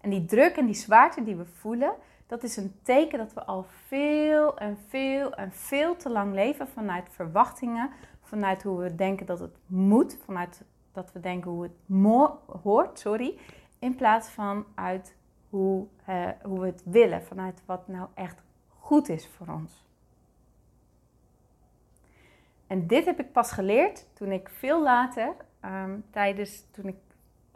En 0.00 0.10
die 0.10 0.24
druk 0.24 0.56
en 0.56 0.66
die 0.66 0.74
zwaarte 0.74 1.22
die 1.22 1.36
we 1.36 1.44
voelen, 1.44 1.92
dat 2.26 2.42
is 2.42 2.56
een 2.56 2.74
teken 2.82 3.18
dat 3.18 3.32
we 3.32 3.44
al 3.44 3.66
veel 3.86 4.58
en 4.58 4.78
veel 4.88 5.34
en 5.34 5.52
veel 5.52 5.96
te 5.96 6.10
lang 6.10 6.34
leven 6.34 6.68
vanuit 6.68 7.08
verwachtingen, 7.10 7.90
vanuit 8.22 8.62
hoe 8.62 8.80
we 8.80 8.94
denken 8.94 9.26
dat 9.26 9.38
het 9.40 9.56
moet, 9.66 10.18
vanuit 10.24 10.62
dat 10.92 11.12
we 11.12 11.20
denken 11.20 11.50
hoe 11.50 11.62
het 11.62 11.72
hoort, 12.62 12.98
sorry, 12.98 13.38
in 13.78 13.94
plaats 13.94 14.28
van 14.28 14.64
uit 14.74 15.16
hoe, 15.50 15.86
uh, 16.08 16.28
hoe 16.42 16.60
we 16.60 16.66
het 16.66 16.82
willen, 16.84 17.22
vanuit 17.22 17.62
wat 17.66 17.88
nou 17.88 18.08
echt 18.14 18.42
goed 18.84 19.08
is 19.08 19.28
voor 19.28 19.46
ons. 19.46 19.86
En 22.66 22.86
dit 22.86 23.04
heb 23.04 23.20
ik 23.20 23.32
pas 23.32 23.52
geleerd 23.52 24.06
toen 24.12 24.32
ik 24.32 24.48
veel 24.48 24.82
later, 24.82 25.34
um, 25.64 26.04
tijdens 26.10 26.64
toen 26.70 26.86
ik, 26.86 26.96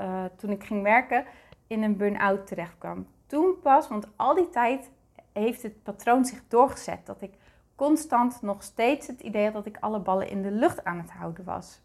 uh, 0.00 0.24
toen 0.36 0.50
ik 0.50 0.64
ging 0.64 0.82
werken, 0.82 1.24
in 1.66 1.82
een 1.82 1.96
burn-out 1.96 2.46
terecht 2.46 2.78
kwam. 2.78 3.06
Toen 3.26 3.60
pas, 3.62 3.88
want 3.88 4.06
al 4.16 4.34
die 4.34 4.50
tijd 4.50 4.90
heeft 5.32 5.62
het 5.62 5.82
patroon 5.82 6.24
zich 6.24 6.42
doorgezet. 6.48 7.06
Dat 7.06 7.22
ik 7.22 7.32
constant 7.74 8.42
nog 8.42 8.62
steeds 8.62 9.06
het 9.06 9.20
idee 9.20 9.44
had 9.44 9.52
dat 9.52 9.66
ik 9.66 9.76
alle 9.80 10.00
ballen 10.00 10.28
in 10.28 10.42
de 10.42 10.50
lucht 10.50 10.84
aan 10.84 10.98
het 10.98 11.10
houden 11.10 11.44
was. 11.44 11.80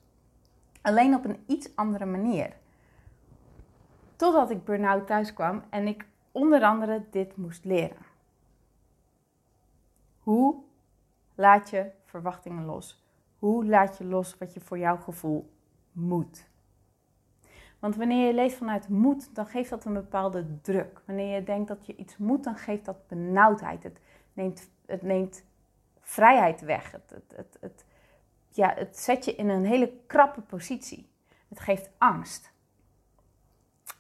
Alleen 0.82 1.16
op 1.16 1.26
een 1.26 1.44
iets 1.48 1.76
andere 1.76 2.06
manier. 2.06 2.54
Totdat 4.16 4.50
ik 4.50 4.64
burn-out 4.64 5.08
thuis 5.08 5.34
kwam 5.34 5.64
en 5.70 5.88
ik 5.88 6.06
onder 6.32 6.64
andere 6.64 7.04
dit 7.12 7.38
moest 7.38 7.66
leren. 7.66 8.13
Hoe 10.24 10.64
laat 11.36 11.70
je 11.70 11.92
verwachtingen 12.06 12.66
los? 12.66 13.06
Hoe 13.40 13.66
laat 13.66 13.98
je 13.98 14.06
los 14.06 14.38
wat 14.38 14.54
je 14.54 14.60
voor 14.60 14.78
jouw 14.78 14.98
gevoel 14.98 15.54
moet? 15.92 16.48
Want 17.80 17.96
wanneer 17.96 18.28
je 18.28 18.34
leeft 18.34 18.56
vanuit 18.56 18.90
moed, 18.90 19.36
dan 19.36 19.46
geeft 19.46 19.70
dat 19.70 19.86
een 19.86 19.94
bepaalde 19.94 20.62
druk. 20.62 21.02
Wanneer 21.06 21.36
je 21.36 21.44
denkt 21.44 21.68
dat 21.68 21.86
je 21.86 21.96
iets 21.96 22.18
moet, 22.18 22.44
dan 22.44 22.56
geeft 22.56 22.86
dat 22.86 23.08
benauwdheid. 23.08 23.84
Het 23.84 24.00
neemt, 24.34 24.70
het 24.86 25.02
neemt 25.02 25.44
vrijheid 26.00 26.62
weg. 26.62 26.92
Het, 26.92 27.10
het, 27.10 27.34
het, 27.36 27.58
het, 27.62 27.86
ja, 28.50 28.74
het 28.76 28.98
zet 28.98 29.26
je 29.26 29.36
in 29.36 29.50
een 29.50 29.66
hele 29.66 29.94
krappe 30.08 30.42
positie. 30.42 31.10
Het 31.48 31.60
geeft 31.60 31.90
angst. 31.98 32.52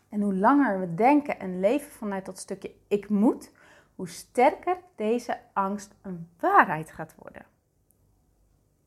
En 0.10 0.22
hoe 0.22 0.36
langer 0.36 0.80
we 0.80 0.94
denken 0.94 1.39
en 1.39 1.60
leven 1.60 1.92
vanuit 1.92 2.25
dat 2.25 2.38
stukje 2.38 2.75
ik 2.88 3.10
moet, 3.10 3.51
hoe 3.96 4.08
sterker 4.08 4.78
deze 4.96 5.40
angst 5.54 5.96
een 6.02 6.30
waarheid 6.40 6.92
gaat 6.92 7.16
worden. 7.16 7.46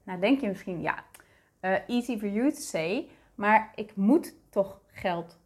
Nou 0.02 0.20
denk 0.20 0.40
je 0.40 0.48
misschien, 0.48 0.80
ja, 0.80 1.04
uh, 1.60 1.88
easy 1.88 2.18
for 2.18 2.28
you 2.28 2.50
to 2.50 2.60
say, 2.60 3.08
maar 3.34 3.72
ik 3.74 3.96
moet 3.96 4.34
toch 4.50 4.80
geld 4.86 5.38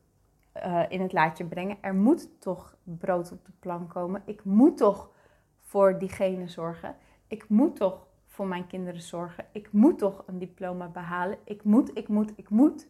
uh, 0.57 0.85
in 0.88 1.00
het 1.00 1.12
laadje 1.12 1.45
brengen. 1.45 1.79
Er 1.81 1.95
moet 1.95 2.40
toch 2.40 2.76
brood 2.83 3.33
op 3.33 3.45
de 3.45 3.52
plank 3.59 3.90
komen. 3.90 4.23
Ik 4.25 4.45
moet 4.45 4.76
toch 4.76 5.11
voor 5.59 5.99
diegene 5.99 6.49
zorgen. 6.49 6.97
Ik 7.26 7.49
moet 7.49 7.76
toch 7.76 8.07
voor 8.26 8.47
mijn 8.47 8.67
kinderen 8.67 9.02
zorgen. 9.02 9.47
Ik 9.52 9.73
moet 9.73 9.99
toch 9.99 10.23
een 10.26 10.38
diploma 10.38 10.88
behalen. 10.88 11.38
Ik 11.45 11.64
moet, 11.64 11.97
ik 11.97 12.09
moet, 12.09 12.33
ik 12.37 12.49
moet. 12.49 12.88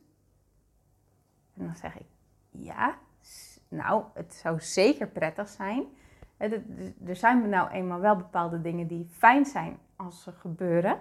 En 1.55 1.65
dan 1.65 1.75
zeg 1.75 1.99
ik, 1.99 2.07
ja, 2.50 2.99
nou, 3.69 4.05
het 4.15 4.35
zou 4.35 4.61
zeker 4.61 5.09
prettig 5.09 5.49
zijn. 5.49 5.85
Er 7.04 7.16
zijn 7.16 7.49
nou 7.49 7.70
eenmaal 7.70 8.00
wel 8.00 8.16
bepaalde 8.16 8.61
dingen 8.61 8.87
die 8.87 9.06
fijn 9.11 9.44
zijn 9.44 9.78
als 9.97 10.23
ze 10.23 10.32
gebeuren. 10.32 11.00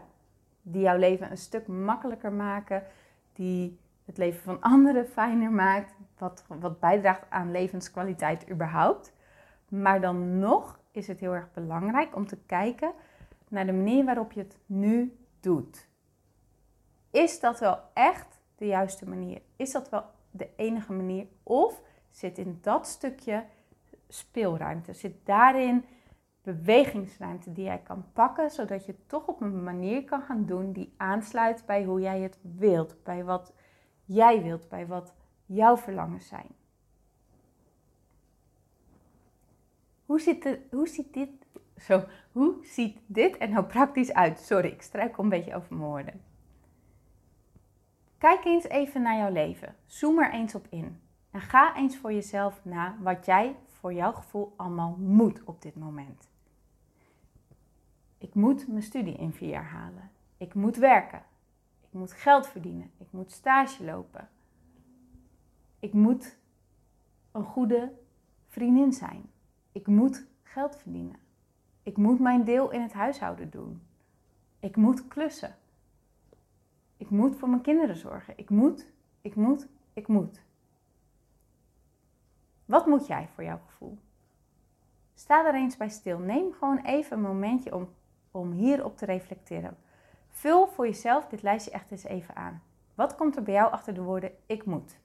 Die 0.61 0.81
jouw 0.81 0.97
leven 0.97 1.31
een 1.31 1.37
stuk 1.37 1.67
makkelijker 1.67 2.31
maken. 2.31 2.83
Die 3.33 3.79
het 4.05 4.17
leven 4.17 4.41
van 4.41 4.61
anderen 4.61 5.07
fijner 5.17 5.51
maakt. 5.51 5.93
Wat, 6.17 6.45
wat 6.59 6.79
bijdraagt 6.79 7.25
aan 7.29 7.51
levenskwaliteit 7.51 8.49
überhaupt. 8.49 9.13
Maar 9.67 10.01
dan 10.01 10.39
nog 10.39 10.79
is 10.91 11.07
het 11.07 11.19
heel 11.19 11.33
erg 11.33 11.53
belangrijk 11.53 12.15
om 12.15 12.27
te 12.27 12.37
kijken 12.45 12.91
naar 13.47 13.65
de 13.65 13.73
manier 13.73 14.05
waarop 14.05 14.31
je 14.31 14.39
het 14.39 14.57
nu 14.65 15.17
doet. 15.39 15.87
Is 17.11 17.39
dat 17.39 17.59
wel 17.59 17.79
echt 17.93 18.39
de 18.55 18.65
juiste 18.65 19.09
manier? 19.09 19.41
Is 19.55 19.71
dat 19.71 19.89
wel 19.89 20.03
de 20.31 20.49
enige 20.55 20.93
manier? 20.93 21.27
Of 21.43 21.81
zit 22.09 22.37
in 22.37 22.59
dat 22.61 22.87
stukje 22.87 23.45
speelruimte? 24.09 24.93
Zit 24.93 25.25
daarin 25.25 25.85
bewegingsruimte 26.41 27.51
die 27.51 27.63
jij 27.63 27.81
kan 27.83 28.05
pakken, 28.13 28.49
zodat 28.49 28.85
je 28.85 28.91
het 28.91 29.09
toch 29.09 29.27
op 29.27 29.41
een 29.41 29.63
manier 29.63 30.03
kan 30.03 30.21
gaan 30.21 30.45
doen 30.45 30.71
die 30.71 30.93
aansluit 30.97 31.65
bij 31.65 31.83
hoe 31.83 32.01
jij 32.01 32.19
het 32.19 32.39
wilt, 32.41 33.03
bij 33.03 33.23
wat 33.23 33.53
jij 34.05 34.43
wilt, 34.43 34.69
bij 34.69 34.87
wat 34.87 35.13
jouw 35.45 35.77
verlangens 35.77 36.27
zijn. 36.27 36.47
Hoe 40.05 40.19
ziet, 40.19 40.43
de, 40.43 40.59
hoe 40.71 40.87
ziet 40.87 41.13
dit 41.13 41.29
zo, 41.77 42.03
hoe 42.31 42.55
ziet 42.61 42.99
dit 43.05 43.35
er 43.39 43.49
nou 43.49 43.65
praktisch 43.65 44.13
uit? 44.13 44.39
Sorry, 44.39 44.69
ik 44.69 44.81
struikel 44.81 45.23
een 45.23 45.29
beetje 45.29 45.55
over 45.55 45.75
mijn 45.75 45.89
woorden. 45.89 46.21
Kijk 48.17 48.45
eens 48.45 48.67
even 48.67 49.01
naar 49.01 49.17
jouw 49.17 49.31
leven. 49.31 49.75
Zoom 49.85 50.19
er 50.19 50.33
eens 50.33 50.55
op 50.55 50.67
in. 50.69 51.01
En 51.31 51.41
ga 51.41 51.75
eens 51.75 51.97
voor 51.97 52.13
jezelf 52.13 52.65
na 52.65 52.97
wat 53.01 53.25
jij 53.25 53.55
voor 53.79 53.93
jouw 53.93 54.11
gevoel 54.11 54.53
allemaal 54.55 54.95
moet 54.99 55.43
op 55.43 55.61
dit 55.61 55.75
moment. 55.75 56.29
Ik 58.17 58.33
moet 58.33 58.67
mijn 58.67 58.83
studie 58.83 59.15
in 59.15 59.33
vier 59.33 59.49
jaar 59.49 59.69
halen. 59.69 60.11
Ik 60.37 60.53
moet 60.53 60.75
werken. 60.75 61.23
Ik 61.81 61.91
moet 61.91 62.11
geld 62.11 62.47
verdienen. 62.47 62.91
Ik 62.97 63.07
moet 63.11 63.31
stage 63.31 63.83
lopen. 63.83 64.29
Ik 65.79 65.93
moet 65.93 66.37
een 67.31 67.43
goede 67.43 67.91
vriendin 68.47 68.93
zijn. 68.93 69.29
Ik 69.71 69.87
moet 69.87 70.25
geld 70.43 70.75
verdienen. 70.75 71.19
Ik 71.83 71.97
moet 71.97 72.19
mijn 72.19 72.43
deel 72.43 72.71
in 72.71 72.81
het 72.81 72.93
huishouden 72.93 73.49
doen. 73.49 73.81
Ik 74.59 74.75
moet 74.75 75.07
klussen. 75.07 75.55
Ik 76.97 77.09
moet 77.09 77.35
voor 77.35 77.49
mijn 77.49 77.61
kinderen 77.61 77.97
zorgen. 77.97 78.33
Ik 78.37 78.49
moet, 78.49 78.91
ik 79.21 79.35
moet, 79.35 79.67
ik 79.93 80.07
moet. 80.07 80.41
Wat 82.69 82.85
moet 82.85 83.07
jij 83.07 83.27
voor 83.33 83.43
jouw 83.43 83.59
gevoel? 83.65 83.97
Sta 85.13 85.45
er 85.45 85.55
eens 85.55 85.77
bij 85.77 85.89
stil. 85.89 86.19
Neem 86.19 86.53
gewoon 86.53 86.77
even 86.77 87.17
een 87.17 87.23
momentje 87.23 87.75
om, 87.75 87.93
om 88.31 88.51
hierop 88.51 88.97
te 88.97 89.05
reflecteren. 89.05 89.77
Vul 90.29 90.67
voor 90.67 90.85
jezelf 90.85 91.27
dit 91.27 91.41
lijstje 91.41 91.71
echt 91.71 91.91
eens 91.91 92.03
even 92.03 92.35
aan. 92.35 92.63
Wat 92.95 93.15
komt 93.15 93.35
er 93.35 93.43
bij 93.43 93.53
jou 93.53 93.71
achter 93.71 93.93
de 93.93 94.01
woorden 94.01 94.31
ik 94.45 94.65
moet? 94.65 94.99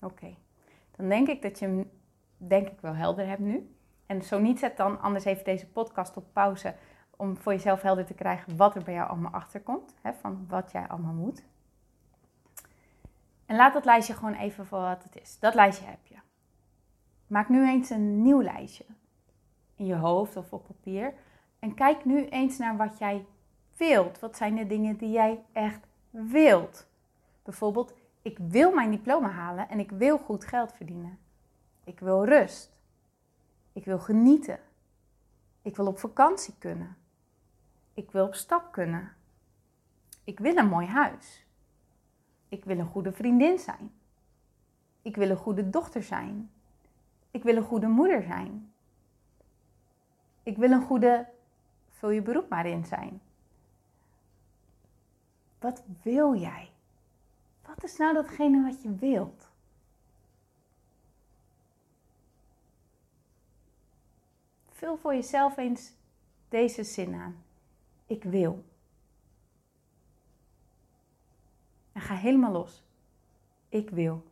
Oké, 0.00 0.36
dan 0.96 1.08
denk 1.08 1.28
ik 1.28 1.42
dat 1.42 1.58
je 1.58 1.86
denk 2.48 2.68
ik 2.68 2.80
wel 2.80 2.94
helder 2.94 3.26
hebt 3.26 3.40
nu. 3.40 3.74
En 4.06 4.22
zo 4.22 4.38
niet, 4.38 4.58
zet 4.58 4.76
dan 4.76 5.00
anders 5.00 5.24
even 5.24 5.44
deze 5.44 5.68
podcast 5.68 6.16
op 6.16 6.24
pauze 6.32 6.74
om 7.16 7.36
voor 7.36 7.52
jezelf 7.52 7.82
helder 7.82 8.04
te 8.04 8.14
krijgen 8.14 8.56
wat 8.56 8.74
er 8.74 8.82
bij 8.82 8.94
jou 8.94 9.08
allemaal 9.08 9.32
achterkomt. 9.32 9.94
Hè, 10.02 10.12
van 10.12 10.44
wat 10.48 10.72
jij 10.72 10.88
allemaal 10.88 11.12
moet. 11.12 11.44
En 13.46 13.56
laat 13.56 13.72
dat 13.72 13.84
lijstje 13.84 14.14
gewoon 14.14 14.34
even 14.34 14.66
voor 14.66 14.80
wat 14.80 15.02
het 15.02 15.16
is. 15.22 15.38
Dat 15.38 15.54
lijstje 15.54 15.86
heb 15.86 16.06
je. 16.06 16.16
Maak 17.26 17.48
nu 17.48 17.68
eens 17.68 17.90
een 17.90 18.22
nieuw 18.22 18.42
lijstje. 18.42 18.84
In 19.76 19.86
je 19.86 19.94
hoofd 19.94 20.36
of 20.36 20.52
op 20.52 20.66
papier. 20.66 21.14
En 21.58 21.74
kijk 21.74 22.04
nu 22.04 22.24
eens 22.24 22.58
naar 22.58 22.76
wat 22.76 22.98
jij 22.98 23.26
wilt. 23.76 24.18
Wat 24.18 24.36
zijn 24.36 24.54
de 24.54 24.66
dingen 24.66 24.96
die 24.96 25.10
jij 25.10 25.42
echt 25.52 25.86
wilt? 26.10 26.86
Bijvoorbeeld, 27.42 27.94
ik 28.22 28.38
wil 28.38 28.74
mijn 28.74 28.90
diploma 28.90 29.28
halen 29.28 29.68
en 29.68 29.78
ik 29.78 29.90
wil 29.90 30.18
goed 30.18 30.44
geld 30.44 30.72
verdienen. 30.72 31.18
Ik 31.84 32.00
wil 32.00 32.24
rust. 32.24 32.80
Ik 33.72 33.84
wil 33.84 33.98
genieten. 33.98 34.58
Ik 35.62 35.76
wil 35.76 35.86
op 35.86 35.98
vakantie 35.98 36.54
kunnen. 36.58 36.96
Ik 37.94 38.10
wil 38.10 38.26
op 38.26 38.34
stap 38.34 38.72
kunnen. 38.72 39.12
Ik 40.24 40.38
wil 40.38 40.56
een 40.56 40.68
mooi 40.68 40.86
huis. 40.86 41.46
Ik 42.48 42.64
wil 42.64 42.78
een 42.78 42.86
goede 42.86 43.12
vriendin 43.12 43.58
zijn. 43.58 43.92
Ik 45.02 45.16
wil 45.16 45.30
een 45.30 45.36
goede 45.36 45.70
dochter 45.70 46.02
zijn. 46.02 46.50
Ik 47.30 47.42
wil 47.42 47.56
een 47.56 47.64
goede 47.64 47.86
moeder 47.86 48.22
zijn. 48.22 48.72
Ik 50.42 50.56
wil 50.56 50.70
een 50.70 50.82
goede, 50.82 51.26
vul 51.90 52.10
je 52.10 52.22
beroep 52.22 52.48
maar 52.48 52.66
in 52.66 52.84
zijn. 52.84 53.20
Wat 55.58 55.82
wil 56.02 56.34
jij? 56.34 56.70
Wat 57.66 57.84
is 57.84 57.96
nou 57.96 58.14
datgene 58.14 58.62
wat 58.62 58.82
je 58.82 58.94
wilt? 58.94 59.48
Vul 64.74 64.96
voor 64.96 65.14
jezelf 65.14 65.56
eens 65.56 65.92
deze 66.48 66.82
zin 66.82 67.14
aan. 67.14 67.44
Ik 68.06 68.24
wil. 68.24 68.64
En 71.92 72.00
ga 72.00 72.14
helemaal 72.14 72.52
los. 72.52 72.82
Ik 73.68 73.90
wil. 73.90 74.24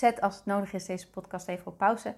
Zet 0.00 0.20
als 0.20 0.36
het 0.36 0.46
nodig 0.46 0.72
is 0.72 0.86
deze 0.86 1.10
podcast 1.10 1.48
even 1.48 1.66
op 1.66 1.78
pauze. 1.78 2.14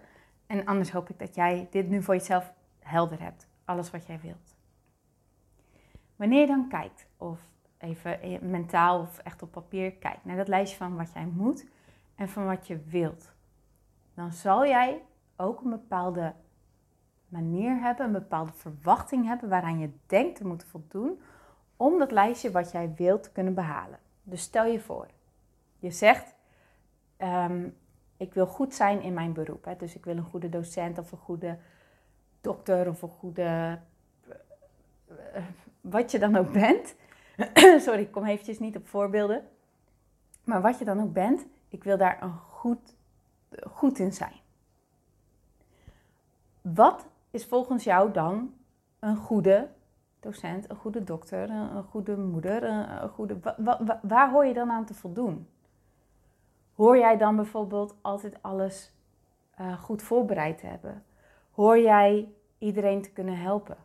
En 0.52 0.64
anders 0.64 0.90
hoop 0.90 1.08
ik 1.08 1.18
dat 1.18 1.34
jij 1.34 1.68
dit 1.70 1.88
nu 1.88 2.02
voor 2.02 2.14
jezelf 2.14 2.52
helder 2.78 3.20
hebt. 3.20 3.48
Alles 3.64 3.90
wat 3.90 4.06
jij 4.06 4.20
wilt. 4.20 4.56
Wanneer 6.16 6.40
je 6.40 6.46
dan 6.46 6.68
kijkt, 6.68 7.06
of 7.16 7.40
even 7.78 8.18
mentaal 8.50 9.00
of 9.00 9.18
echt 9.18 9.42
op 9.42 9.50
papier 9.50 9.92
kijkt 9.92 10.24
naar 10.24 10.36
dat 10.36 10.48
lijstje 10.48 10.76
van 10.76 10.96
wat 10.96 11.12
jij 11.12 11.26
moet 11.26 11.66
en 12.14 12.28
van 12.28 12.46
wat 12.46 12.66
je 12.66 12.78
wilt, 12.78 13.32
dan 14.14 14.32
zal 14.32 14.66
jij 14.66 15.02
ook 15.36 15.60
een 15.60 15.70
bepaalde 15.70 16.34
manier 17.28 17.80
hebben, 17.80 18.06
een 18.06 18.12
bepaalde 18.12 18.52
verwachting 18.52 19.26
hebben 19.26 19.48
waaraan 19.48 19.78
je 19.78 19.90
denkt 20.06 20.36
te 20.36 20.46
moeten 20.46 20.68
voldoen 20.68 21.20
om 21.76 21.98
dat 21.98 22.10
lijstje 22.10 22.50
wat 22.50 22.72
jij 22.72 22.94
wilt 22.94 23.22
te 23.22 23.32
kunnen 23.32 23.54
behalen. 23.54 23.98
Dus 24.22 24.42
stel 24.42 24.64
je 24.64 24.80
voor, 24.80 25.06
je 25.78 25.90
zegt 25.90 26.34
Ehm, 27.22 27.68
ik 28.22 28.34
wil 28.34 28.46
goed 28.46 28.74
zijn 28.74 29.02
in 29.02 29.14
mijn 29.14 29.32
beroep. 29.32 29.64
Hè. 29.64 29.76
Dus 29.76 29.94
ik 29.94 30.04
wil 30.04 30.16
een 30.16 30.30
goede 30.30 30.48
docent 30.48 30.98
of 30.98 31.12
een 31.12 31.18
goede 31.18 31.58
dokter 32.40 32.88
of 32.88 33.02
een 33.02 33.08
goede. 33.08 33.78
Uh, 35.08 35.44
wat 35.80 36.10
je 36.10 36.18
dan 36.18 36.36
ook 36.36 36.52
bent. 36.52 36.94
Sorry, 37.84 38.00
ik 38.00 38.10
kom 38.10 38.24
eventjes 38.24 38.58
niet 38.58 38.76
op 38.76 38.88
voorbeelden. 38.88 39.48
Maar 40.44 40.60
wat 40.60 40.78
je 40.78 40.84
dan 40.84 41.00
ook 41.00 41.12
bent, 41.12 41.46
ik 41.68 41.84
wil 41.84 41.96
daar 41.96 42.22
een 42.22 42.32
goed, 42.32 42.96
goed 43.70 43.98
in 43.98 44.12
zijn. 44.12 44.40
Wat 46.60 47.06
is 47.30 47.46
volgens 47.46 47.84
jou 47.84 48.12
dan 48.12 48.54
een 48.98 49.16
goede 49.16 49.68
docent, 50.20 50.70
een 50.70 50.76
goede 50.76 51.04
dokter, 51.04 51.50
een, 51.50 51.82
goede 51.82 52.16
moeder? 52.16 52.62
Een, 52.62 53.08
goede, 53.08 53.38
waar 54.02 54.30
hoor 54.30 54.46
je 54.46 54.54
dan 54.54 54.70
aan 54.70 54.84
te 54.84 54.94
voldoen? 54.94 55.46
Hoor 56.74 56.98
jij 56.98 57.16
dan 57.16 57.36
bijvoorbeeld 57.36 57.96
altijd 58.00 58.42
alles 58.42 58.92
uh, 59.60 59.82
goed 59.82 60.02
voorbereid 60.02 60.58
te 60.58 60.66
hebben? 60.66 61.04
Hoor 61.50 61.78
jij 61.78 62.32
iedereen 62.58 63.02
te 63.02 63.12
kunnen 63.12 63.38
helpen? 63.38 63.76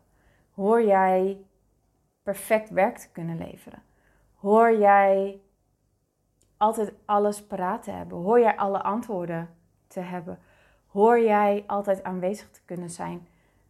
Hoor 0.53 0.83
jij 0.83 1.45
perfect 2.23 2.69
werk 2.69 2.97
te 2.97 3.11
kunnen 3.11 3.37
leveren? 3.37 3.83
Hoor 4.35 4.77
jij 4.77 5.41
altijd 6.57 6.93
alles 7.05 7.45
paraat 7.45 7.83
te 7.83 7.91
hebben? 7.91 8.17
Hoor 8.17 8.39
jij 8.39 8.57
alle 8.57 8.83
antwoorden 8.83 9.49
te 9.87 9.99
hebben? 9.99 10.39
Hoor 10.87 11.19
jij 11.19 11.63
altijd 11.67 12.03
aanwezig 12.03 12.51
te 12.51 12.61
kunnen 12.65 12.89
zijn? 12.89 13.27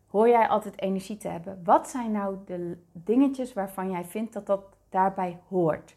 Hoor 0.08 0.28
jij 0.28 0.48
altijd 0.48 0.82
energie 0.82 1.18
te 1.18 1.28
hebben? 1.28 1.62
Wat 1.64 1.90
zijn 1.90 2.12
nou 2.12 2.38
de 2.46 2.84
dingetjes 2.92 3.54
waarvan 3.54 3.92
jij 3.92 4.06
vindt 4.06 4.34
dat 4.34 4.46
dat 4.46 4.64
daarbij 4.90 5.40
hoort? 5.48 5.96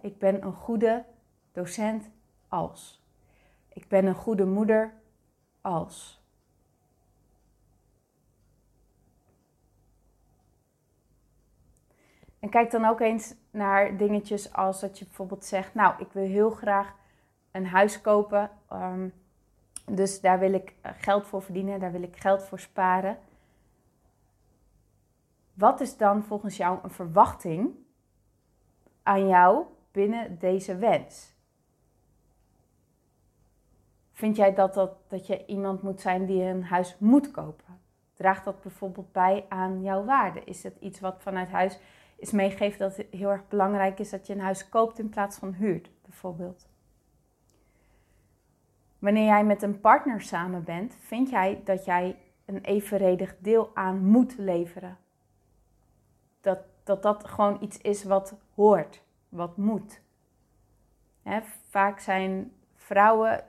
ik 0.00 0.18
ben 0.18 0.42
een 0.42 0.52
goede 0.52 1.04
docent, 1.52 2.10
als. 2.54 3.02
Ik 3.68 3.88
ben 3.88 4.06
een 4.06 4.14
goede 4.14 4.46
moeder 4.46 4.94
als. 5.60 6.22
En 12.40 12.48
kijk 12.50 12.70
dan 12.70 12.84
ook 12.84 13.00
eens 13.00 13.34
naar 13.50 13.96
dingetjes 13.96 14.52
als 14.52 14.80
dat 14.80 14.98
je 14.98 15.04
bijvoorbeeld 15.04 15.44
zegt, 15.44 15.74
nou, 15.74 15.94
ik 15.98 16.12
wil 16.12 16.24
heel 16.26 16.50
graag 16.50 16.94
een 17.50 17.66
huis 17.66 18.00
kopen. 18.00 18.50
Um, 18.72 19.12
dus 19.86 20.20
daar 20.20 20.38
wil 20.38 20.52
ik 20.52 20.74
eh, 20.80 20.92
geld 20.96 21.26
voor 21.26 21.42
verdienen, 21.42 21.80
daar 21.80 21.92
wil 21.92 22.02
ik 22.02 22.16
geld 22.16 22.42
voor 22.42 22.60
sparen. 22.60 23.18
Wat 25.54 25.80
is 25.80 25.96
dan 25.96 26.24
volgens 26.24 26.56
jou 26.56 26.78
een 26.82 26.90
verwachting 26.90 27.70
aan 29.02 29.28
jou 29.28 29.64
binnen 29.90 30.38
deze 30.38 30.76
wens? 30.76 31.33
Vind 34.14 34.36
jij 34.36 34.54
dat, 34.54 34.74
dat, 34.74 34.96
dat 35.08 35.26
je 35.26 35.46
iemand 35.46 35.82
moet 35.82 36.00
zijn 36.00 36.26
die 36.26 36.42
een 36.42 36.64
huis 36.64 36.96
moet 36.98 37.30
kopen? 37.30 37.80
Draagt 38.14 38.44
dat 38.44 38.62
bijvoorbeeld 38.62 39.12
bij 39.12 39.44
aan 39.48 39.82
jouw 39.82 40.04
waarde? 40.04 40.44
Is 40.44 40.62
het 40.62 40.76
iets 40.80 41.00
wat 41.00 41.22
vanuit 41.22 41.48
huis 41.48 41.78
is 42.16 42.30
meegegeven 42.30 42.78
dat 42.78 42.96
het 42.96 43.06
heel 43.10 43.30
erg 43.30 43.48
belangrijk 43.48 43.98
is 43.98 44.10
dat 44.10 44.26
je 44.26 44.32
een 44.32 44.40
huis 44.40 44.68
koopt 44.68 44.98
in 44.98 45.08
plaats 45.08 45.36
van 45.36 45.52
huurt, 45.52 45.90
bijvoorbeeld? 46.02 46.68
Wanneer 48.98 49.24
jij 49.24 49.44
met 49.44 49.62
een 49.62 49.80
partner 49.80 50.20
samen 50.20 50.64
bent, 50.64 50.96
vind 51.00 51.30
jij 51.30 51.60
dat 51.64 51.84
jij 51.84 52.18
een 52.44 52.60
evenredig 52.60 53.36
deel 53.38 53.70
aan 53.74 54.06
moet 54.06 54.38
leveren? 54.38 54.98
Dat 56.40 56.58
dat, 56.84 57.02
dat 57.02 57.28
gewoon 57.28 57.58
iets 57.60 57.78
is 57.78 58.04
wat 58.04 58.36
hoort, 58.54 59.02
wat 59.28 59.56
moet. 59.56 60.00
vaak 61.70 61.98
zijn 61.98 62.52
vrouwen 62.74 63.44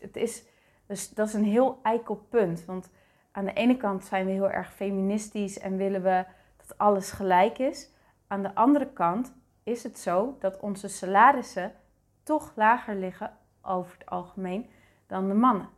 het 0.00 0.16
is, 0.16 0.44
dus 0.86 1.10
dat 1.10 1.28
is 1.28 1.34
een 1.34 1.44
heel 1.44 1.78
eikel 1.82 2.14
punt. 2.14 2.64
Want 2.64 2.90
aan 3.32 3.44
de 3.44 3.52
ene 3.52 3.76
kant 3.76 4.04
zijn 4.04 4.26
we 4.26 4.32
heel 4.32 4.50
erg 4.50 4.74
feministisch 4.74 5.58
en 5.58 5.76
willen 5.76 6.02
we 6.02 6.24
dat 6.56 6.78
alles 6.78 7.10
gelijk 7.10 7.58
is. 7.58 7.90
Aan 8.26 8.42
de 8.42 8.54
andere 8.54 8.92
kant 8.92 9.34
is 9.62 9.82
het 9.82 9.98
zo 9.98 10.36
dat 10.40 10.60
onze 10.60 10.88
salarissen 10.88 11.72
toch 12.22 12.52
lager 12.56 12.94
liggen 12.94 13.36
over 13.62 13.92
het 13.98 14.06
algemeen 14.06 14.70
dan 15.06 15.28
de 15.28 15.34
mannen. 15.34 15.68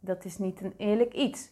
Dat 0.00 0.24
is 0.24 0.38
niet 0.38 0.60
een 0.60 0.74
eerlijk 0.76 1.14
iets. 1.14 1.50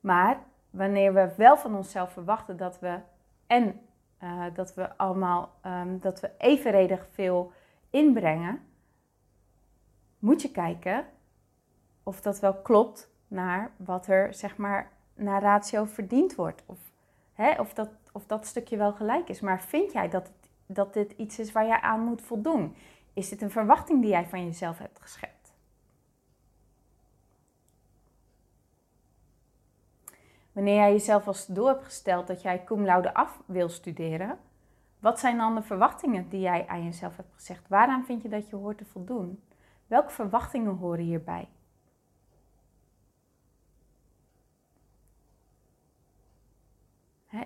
Maar 0.00 0.42
wanneer 0.70 1.14
we 1.14 1.32
wel 1.36 1.56
van 1.56 1.76
onszelf 1.76 2.12
verwachten 2.12 2.56
dat 2.56 2.78
we 2.78 2.98
en 3.46 3.80
uh, 4.22 4.44
dat 4.54 4.74
we 4.74 4.96
allemaal 4.96 5.58
um, 5.66 5.98
dat 6.00 6.20
we 6.20 6.30
evenredig 6.38 7.06
veel 7.10 7.52
inbrengen, 7.90 8.60
moet 10.22 10.42
je 10.42 10.50
kijken 10.50 11.06
of 12.02 12.20
dat 12.20 12.40
wel 12.40 12.54
klopt 12.54 13.10
naar 13.28 13.70
wat 13.76 14.06
er 14.06 14.34
zeg 14.34 14.56
maar 14.56 14.92
naar 15.14 15.42
ratio 15.42 15.84
verdiend 15.84 16.34
wordt. 16.34 16.62
Of, 16.66 16.78
hè, 17.32 17.60
of, 17.60 17.74
dat, 17.74 17.88
of 18.12 18.26
dat 18.26 18.46
stukje 18.46 18.76
wel 18.76 18.92
gelijk 18.92 19.28
is. 19.28 19.40
Maar 19.40 19.60
vind 19.60 19.92
jij 19.92 20.08
dat, 20.08 20.30
dat 20.66 20.94
dit 20.94 21.12
iets 21.12 21.38
is 21.38 21.52
waar 21.52 21.66
jij 21.66 21.80
aan 21.80 22.00
moet 22.00 22.22
voldoen? 22.22 22.74
Is 23.12 23.28
dit 23.28 23.42
een 23.42 23.50
verwachting 23.50 24.00
die 24.00 24.10
jij 24.10 24.26
van 24.26 24.44
jezelf 24.44 24.78
hebt 24.78 25.00
geschept? 25.00 25.52
Wanneer 30.52 30.74
jij 30.76 30.92
jezelf 30.92 31.26
als 31.26 31.46
doel 31.46 31.66
hebt 31.66 31.84
gesteld 31.84 32.26
dat 32.26 32.42
jij 32.42 32.64
cum 32.64 32.84
laude 32.84 33.14
af 33.14 33.42
wil 33.46 33.68
studeren, 33.68 34.38
wat 34.98 35.20
zijn 35.20 35.36
dan 35.36 35.54
de 35.54 35.62
verwachtingen 35.62 36.28
die 36.28 36.40
jij 36.40 36.66
aan 36.66 36.84
jezelf 36.84 37.16
hebt 37.16 37.34
gezegd? 37.34 37.68
Waaraan 37.68 38.04
vind 38.04 38.22
je 38.22 38.28
dat 38.28 38.48
je 38.48 38.56
hoort 38.56 38.78
te 38.78 38.84
voldoen? 38.84 39.42
Welke 39.92 40.10
verwachtingen 40.10 40.76
horen 40.76 41.04
hierbij? 41.04 41.48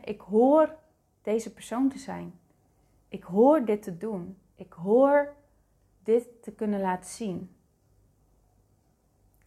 ik 0.05 0.21
hoor 0.21 0.77
deze 1.23 1.53
persoon 1.53 1.89
te 1.89 1.99
zijn. 1.99 2.39
Ik 3.09 3.23
hoor 3.23 3.65
dit 3.65 3.83
te 3.83 3.97
doen. 3.97 4.39
Ik 4.55 4.73
hoor 4.73 5.35
dit 6.03 6.43
te 6.43 6.53
kunnen 6.53 6.81
laten 6.81 7.11
zien. 7.11 7.57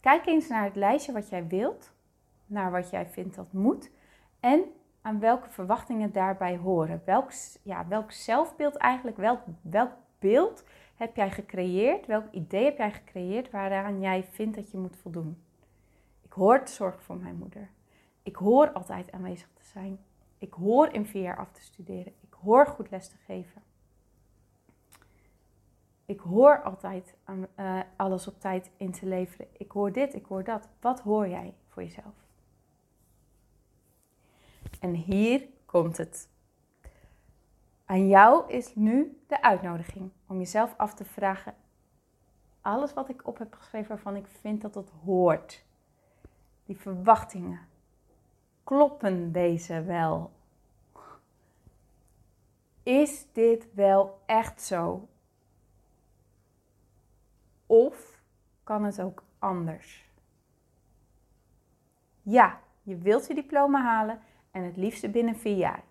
Kijk 0.00 0.26
eens 0.26 0.48
naar 0.48 0.64
het 0.64 0.76
lijstje 0.76 1.12
wat 1.12 1.28
jij 1.28 1.46
wilt, 1.46 1.92
naar 2.46 2.70
wat 2.70 2.90
jij 2.90 3.06
vindt 3.06 3.34
dat 3.34 3.52
moet 3.52 3.90
en 4.40 4.64
aan 5.00 5.20
welke 5.20 5.50
verwachtingen 5.50 6.12
daarbij 6.12 6.56
horen. 6.56 7.02
Welk, 7.04 7.30
ja, 7.62 7.86
welk 7.86 8.12
zelfbeeld 8.12 8.76
eigenlijk, 8.76 9.16
welk, 9.16 9.40
welk 9.62 9.92
beeld 10.18 10.64
heb 11.00 11.16
jij 11.16 11.30
gecreëerd? 11.30 12.06
Welk 12.06 12.32
idee 12.32 12.64
heb 12.64 12.76
jij 12.76 12.92
gecreëerd 12.92 13.50
waaraan 13.50 14.00
jij 14.00 14.24
vindt 14.24 14.56
dat 14.56 14.70
je 14.70 14.78
moet 14.78 14.96
voldoen? 14.96 15.42
Ik 16.22 16.32
hoor 16.32 16.64
te 16.64 16.72
zorgen 16.72 17.02
voor 17.02 17.16
mijn 17.16 17.36
moeder. 17.36 17.70
Ik 18.22 18.36
hoor 18.36 18.72
altijd 18.72 19.12
aanwezig 19.12 19.48
te 19.54 19.64
zijn. 19.64 19.98
Ik 20.38 20.52
hoor 20.52 20.92
in 20.92 21.06
vier 21.06 21.22
jaar 21.22 21.36
af 21.36 21.52
te 21.52 21.62
studeren. 21.62 22.12
Ik 22.20 22.34
hoor 22.42 22.66
goed 22.66 22.90
les 22.90 23.08
te 23.08 23.16
geven. 23.26 23.62
Ik 26.06 26.20
hoor 26.20 26.62
altijd 26.62 27.14
uh, 27.56 27.80
alles 27.96 28.26
op 28.26 28.40
tijd 28.40 28.70
in 28.76 28.92
te 28.92 29.06
leveren. 29.06 29.46
Ik 29.56 29.70
hoor 29.70 29.92
dit, 29.92 30.14
ik 30.14 30.24
hoor 30.24 30.44
dat. 30.44 30.68
Wat 30.80 31.00
hoor 31.00 31.28
jij 31.28 31.54
voor 31.68 31.82
jezelf? 31.82 32.14
En 34.80 34.94
hier 34.94 35.44
komt 35.66 35.96
het. 35.96 36.29
Aan 37.90 38.08
jou 38.08 38.52
is 38.52 38.74
nu 38.74 39.20
de 39.26 39.42
uitnodiging 39.42 40.10
om 40.26 40.38
jezelf 40.38 40.74
af 40.76 40.94
te 40.94 41.04
vragen: 41.04 41.54
alles 42.60 42.92
wat 42.92 43.08
ik 43.08 43.26
op 43.26 43.38
heb 43.38 43.54
geschreven 43.54 43.88
waarvan 43.88 44.16
ik 44.16 44.26
vind 44.26 44.62
dat 44.62 44.74
het 44.74 44.90
hoort, 45.04 45.64
die 46.64 46.76
verwachtingen, 46.76 47.60
kloppen 48.64 49.32
deze 49.32 49.82
wel? 49.82 50.30
is 52.82 53.26
dit 53.32 53.74
wel 53.74 54.20
echt 54.26 54.62
zo? 54.62 55.08
Of 57.66 58.22
kan 58.64 58.84
het 58.84 59.00
ook 59.00 59.22
anders? 59.38 60.10
Ja, 62.22 62.60
je 62.82 62.96
wilt 62.96 63.26
je 63.26 63.34
diploma 63.34 63.82
halen 63.82 64.20
en 64.50 64.64
het 64.64 64.76
liefste 64.76 65.08
binnen 65.08 65.36
vier 65.36 65.56
jaar. 65.56 65.82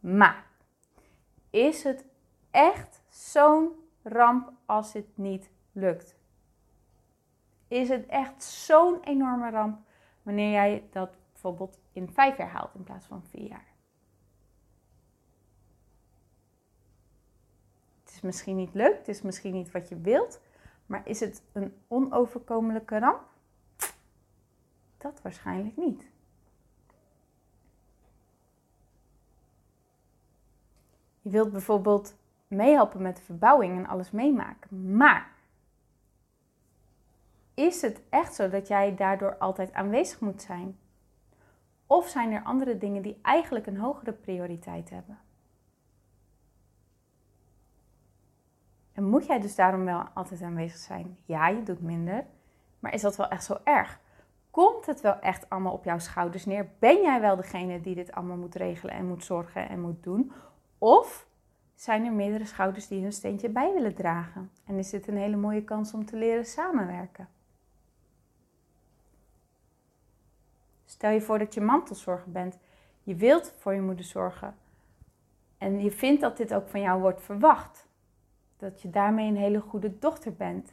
Maar 0.00 0.52
is 1.54 1.82
het 1.82 2.04
echt 2.50 3.02
zo'n 3.08 3.72
ramp 4.02 4.52
als 4.66 4.92
het 4.92 5.16
niet 5.16 5.50
lukt? 5.72 6.16
Is 7.68 7.88
het 7.88 8.06
echt 8.06 8.42
zo'n 8.42 9.02
enorme 9.02 9.50
ramp 9.50 9.78
wanneer 10.22 10.50
jij 10.50 10.88
dat 10.90 11.16
bijvoorbeeld 11.32 11.78
in 11.92 12.08
vijf 12.08 12.36
jaar 12.36 12.48
haalt 12.48 12.74
in 12.74 12.82
plaats 12.82 13.06
van 13.06 13.24
vier 13.24 13.48
jaar? 13.48 13.72
Het 18.04 18.12
is 18.12 18.20
misschien 18.20 18.56
niet 18.56 18.74
leuk, 18.74 18.98
het 18.98 19.08
is 19.08 19.22
misschien 19.22 19.52
niet 19.52 19.70
wat 19.70 19.88
je 19.88 20.00
wilt, 20.00 20.40
maar 20.86 21.08
is 21.08 21.20
het 21.20 21.42
een 21.52 21.82
onoverkomelijke 21.88 22.98
ramp? 22.98 23.28
Dat 24.98 25.22
waarschijnlijk 25.22 25.76
niet. 25.76 26.12
Je 31.24 31.30
wilt 31.30 31.52
bijvoorbeeld 31.52 32.16
meehelpen 32.46 33.02
met 33.02 33.16
de 33.16 33.22
verbouwing 33.22 33.76
en 33.76 33.86
alles 33.86 34.10
meemaken. 34.10 34.96
Maar 34.96 35.30
is 37.54 37.82
het 37.82 38.00
echt 38.08 38.34
zo 38.34 38.48
dat 38.48 38.68
jij 38.68 38.94
daardoor 38.94 39.36
altijd 39.36 39.72
aanwezig 39.72 40.20
moet 40.20 40.42
zijn? 40.42 40.78
Of 41.86 42.08
zijn 42.08 42.32
er 42.32 42.42
andere 42.42 42.78
dingen 42.78 43.02
die 43.02 43.18
eigenlijk 43.22 43.66
een 43.66 43.78
hogere 43.78 44.12
prioriteit 44.12 44.90
hebben? 44.90 45.18
En 48.92 49.04
moet 49.04 49.26
jij 49.26 49.40
dus 49.40 49.54
daarom 49.54 49.84
wel 49.84 50.02
altijd 50.14 50.42
aanwezig 50.42 50.78
zijn? 50.78 51.18
Ja, 51.24 51.48
je 51.48 51.62
doet 51.62 51.80
minder. 51.80 52.26
Maar 52.78 52.94
is 52.94 53.02
dat 53.02 53.16
wel 53.16 53.28
echt 53.28 53.44
zo 53.44 53.56
erg? 53.64 54.00
Komt 54.50 54.86
het 54.86 55.00
wel 55.00 55.18
echt 55.18 55.50
allemaal 55.50 55.72
op 55.72 55.84
jouw 55.84 55.98
schouders 55.98 56.44
neer? 56.44 56.68
Ben 56.78 57.02
jij 57.02 57.20
wel 57.20 57.36
degene 57.36 57.80
die 57.80 57.94
dit 57.94 58.12
allemaal 58.12 58.36
moet 58.36 58.54
regelen 58.54 58.94
en 58.94 59.06
moet 59.06 59.24
zorgen 59.24 59.68
en 59.68 59.80
moet 59.80 60.02
doen? 60.02 60.32
Of 60.84 61.26
zijn 61.74 62.04
er 62.04 62.12
meerdere 62.12 62.44
schouders 62.44 62.88
die 62.88 63.02
hun 63.02 63.12
steentje 63.12 63.48
bij 63.48 63.72
willen 63.72 63.94
dragen? 63.94 64.50
En 64.64 64.78
is 64.78 64.90
dit 64.90 65.08
een 65.08 65.16
hele 65.16 65.36
mooie 65.36 65.64
kans 65.64 65.92
om 65.92 66.06
te 66.06 66.16
leren 66.16 66.44
samenwerken? 66.44 67.28
Stel 70.84 71.10
je 71.10 71.20
voor 71.20 71.38
dat 71.38 71.54
je 71.54 71.60
mantelzorger 71.60 72.32
bent. 72.32 72.58
Je 73.02 73.14
wilt 73.14 73.54
voor 73.58 73.74
je 73.74 73.80
moeder 73.80 74.04
zorgen. 74.04 74.56
En 75.58 75.82
je 75.82 75.90
vindt 75.90 76.20
dat 76.20 76.36
dit 76.36 76.54
ook 76.54 76.68
van 76.68 76.80
jou 76.80 77.00
wordt 77.00 77.22
verwacht. 77.22 77.88
Dat 78.56 78.82
je 78.82 78.90
daarmee 78.90 79.28
een 79.28 79.36
hele 79.36 79.60
goede 79.60 79.98
dochter 79.98 80.32
bent. 80.32 80.72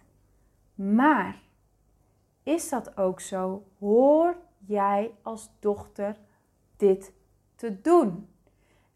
Maar 0.75 1.41
is 2.43 2.69
dat 2.69 2.97
ook 2.97 3.19
zo? 3.19 3.63
Hoor 3.79 4.35
jij 4.57 5.11
als 5.21 5.49
dochter 5.59 6.17
dit 6.77 7.13
te 7.55 7.81
doen? 7.81 8.30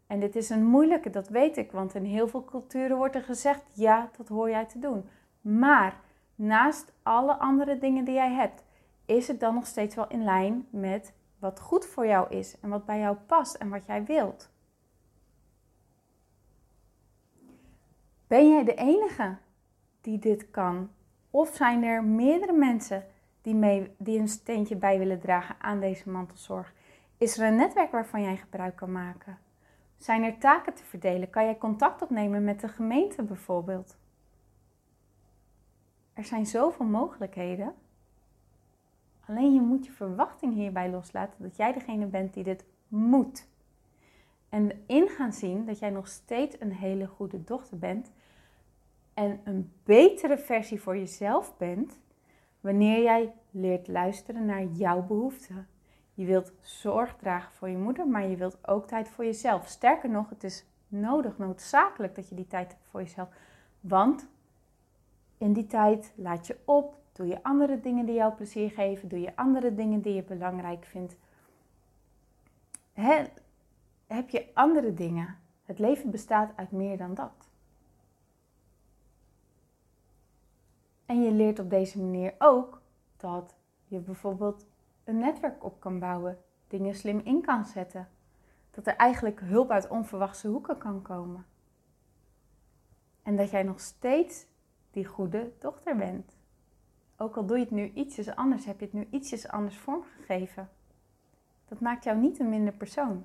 En 0.06 0.20
dit 0.20 0.36
is 0.36 0.50
een 0.50 0.64
moeilijke, 0.64 1.10
dat 1.10 1.28
weet 1.28 1.56
ik, 1.56 1.72
want 1.72 1.94
in 1.94 2.04
heel 2.04 2.28
veel 2.28 2.44
culturen 2.44 2.96
wordt 2.96 3.14
er 3.14 3.22
gezegd: 3.22 3.62
ja, 3.72 4.10
dat 4.16 4.28
hoor 4.28 4.50
jij 4.50 4.64
te 4.64 4.78
doen. 4.78 5.08
Maar 5.40 6.00
naast 6.34 6.92
alle 7.02 7.34
andere 7.34 7.78
dingen 7.78 8.04
die 8.04 8.14
jij 8.14 8.32
hebt, 8.32 8.64
is 9.04 9.28
het 9.28 9.40
dan 9.40 9.54
nog 9.54 9.66
steeds 9.66 9.94
wel 9.94 10.08
in 10.08 10.24
lijn 10.24 10.66
met 10.70 11.12
wat 11.38 11.60
goed 11.60 11.86
voor 11.86 12.06
jou 12.06 12.34
is 12.34 12.60
en 12.60 12.68
wat 12.68 12.84
bij 12.84 12.98
jou 12.98 13.16
past 13.16 13.54
en 13.54 13.68
wat 13.68 13.86
jij 13.86 14.04
wilt? 14.04 14.50
Ben 18.26 18.50
jij 18.50 18.64
de 18.64 18.74
enige 18.74 19.36
die 20.00 20.18
dit 20.18 20.50
kan? 20.50 20.90
Of 21.30 21.54
zijn 21.54 21.82
er 21.82 22.04
meerdere 22.04 22.52
mensen 22.52 23.04
die, 23.42 23.54
mee, 23.54 23.94
die 23.98 24.18
een 24.18 24.28
steentje 24.28 24.76
bij 24.76 24.98
willen 24.98 25.20
dragen 25.20 25.56
aan 25.58 25.80
deze 25.80 26.10
mantelzorg? 26.10 26.74
Is 27.18 27.38
er 27.38 27.46
een 27.46 27.56
netwerk 27.56 27.90
waarvan 27.90 28.22
jij 28.22 28.36
gebruik 28.36 28.76
kan 28.76 28.92
maken? 28.92 29.38
Zijn 29.96 30.22
er 30.22 30.38
taken 30.38 30.74
te 30.74 30.84
verdelen? 30.84 31.30
Kan 31.30 31.44
jij 31.44 31.58
contact 31.58 32.02
opnemen 32.02 32.44
met 32.44 32.60
de 32.60 32.68
gemeente 32.68 33.22
bijvoorbeeld? 33.22 33.96
Er 36.12 36.24
zijn 36.24 36.46
zoveel 36.46 36.86
mogelijkheden. 36.86 37.74
Alleen 39.26 39.54
je 39.54 39.60
moet 39.60 39.86
je 39.86 39.92
verwachting 39.92 40.54
hierbij 40.54 40.90
loslaten 40.90 41.42
dat 41.42 41.56
jij 41.56 41.72
degene 41.72 42.06
bent 42.06 42.34
die 42.34 42.44
dit 42.44 42.64
moet. 42.88 43.48
En 44.48 44.82
in 44.86 45.08
gaan 45.08 45.32
zien 45.32 45.66
dat 45.66 45.78
jij 45.78 45.90
nog 45.90 46.08
steeds 46.08 46.60
een 46.60 46.72
hele 46.72 47.06
goede 47.06 47.44
dochter 47.44 47.78
bent 47.78 48.12
en 49.14 49.40
een 49.44 49.72
betere 49.84 50.38
versie 50.38 50.80
voor 50.80 50.96
jezelf 50.96 51.56
bent 51.56 51.98
wanneer 52.60 53.02
jij 53.02 53.32
leert 53.50 53.88
luisteren 53.88 54.44
naar 54.44 54.64
jouw 54.64 55.02
behoeften. 55.02 55.66
Je 56.16 56.24
wilt 56.24 56.52
zorg 56.60 57.16
dragen 57.16 57.52
voor 57.52 57.68
je 57.68 57.76
moeder, 57.76 58.08
maar 58.08 58.26
je 58.26 58.36
wilt 58.36 58.68
ook 58.68 58.86
tijd 58.86 59.08
voor 59.08 59.24
jezelf. 59.24 59.68
Sterker 59.68 60.10
nog, 60.10 60.28
het 60.28 60.44
is 60.44 60.64
nodig, 60.88 61.38
noodzakelijk 61.38 62.14
dat 62.14 62.28
je 62.28 62.34
die 62.34 62.46
tijd 62.46 62.70
hebt 62.70 62.84
voor 62.90 63.00
jezelf. 63.00 63.28
Want 63.80 64.26
in 65.38 65.52
die 65.52 65.66
tijd 65.66 66.12
laat 66.14 66.46
je 66.46 66.56
op, 66.64 66.98
doe 67.12 67.26
je 67.26 67.42
andere 67.42 67.80
dingen 67.80 68.06
die 68.06 68.14
jou 68.14 68.34
plezier 68.34 68.70
geven, 68.70 69.08
doe 69.08 69.20
je 69.20 69.36
andere 69.36 69.74
dingen 69.74 70.00
die 70.00 70.14
je 70.14 70.22
belangrijk 70.22 70.84
vindt. 70.84 71.16
heb 74.06 74.28
je 74.28 74.46
andere 74.54 74.94
dingen? 74.94 75.38
Het 75.64 75.78
leven 75.78 76.10
bestaat 76.10 76.52
uit 76.54 76.70
meer 76.70 76.96
dan 76.96 77.14
dat. 77.14 77.48
En 81.06 81.22
je 81.22 81.30
leert 81.30 81.58
op 81.58 81.70
deze 81.70 82.00
manier 82.00 82.34
ook 82.38 82.80
dat 83.16 83.54
je 83.84 83.98
bijvoorbeeld 83.98 84.66
een 85.06 85.18
netwerk 85.18 85.64
op 85.64 85.80
kan 85.80 85.98
bouwen, 85.98 86.38
dingen 86.68 86.94
slim 86.94 87.20
in 87.24 87.42
kan 87.42 87.64
zetten. 87.64 88.08
Dat 88.70 88.86
er 88.86 88.96
eigenlijk 88.96 89.40
hulp 89.40 89.70
uit 89.70 89.88
onverwachte 89.88 90.48
hoeken 90.48 90.78
kan 90.78 91.02
komen. 91.02 91.46
En 93.22 93.36
dat 93.36 93.50
jij 93.50 93.62
nog 93.62 93.80
steeds 93.80 94.46
die 94.90 95.04
goede 95.04 95.52
dochter 95.58 95.96
bent. 95.96 96.36
Ook 97.16 97.36
al 97.36 97.46
doe 97.46 97.56
je 97.56 97.62
het 97.62 97.72
nu 97.72 97.90
ietsjes 97.94 98.34
anders, 98.34 98.64
heb 98.64 98.78
je 98.78 98.84
het 98.84 98.94
nu 98.94 99.08
ietsjes 99.10 99.48
anders 99.48 99.78
vormgegeven. 99.78 100.68
Dat 101.68 101.80
maakt 101.80 102.04
jou 102.04 102.18
niet 102.18 102.38
een 102.38 102.48
minder 102.48 102.72
persoon. 102.72 103.24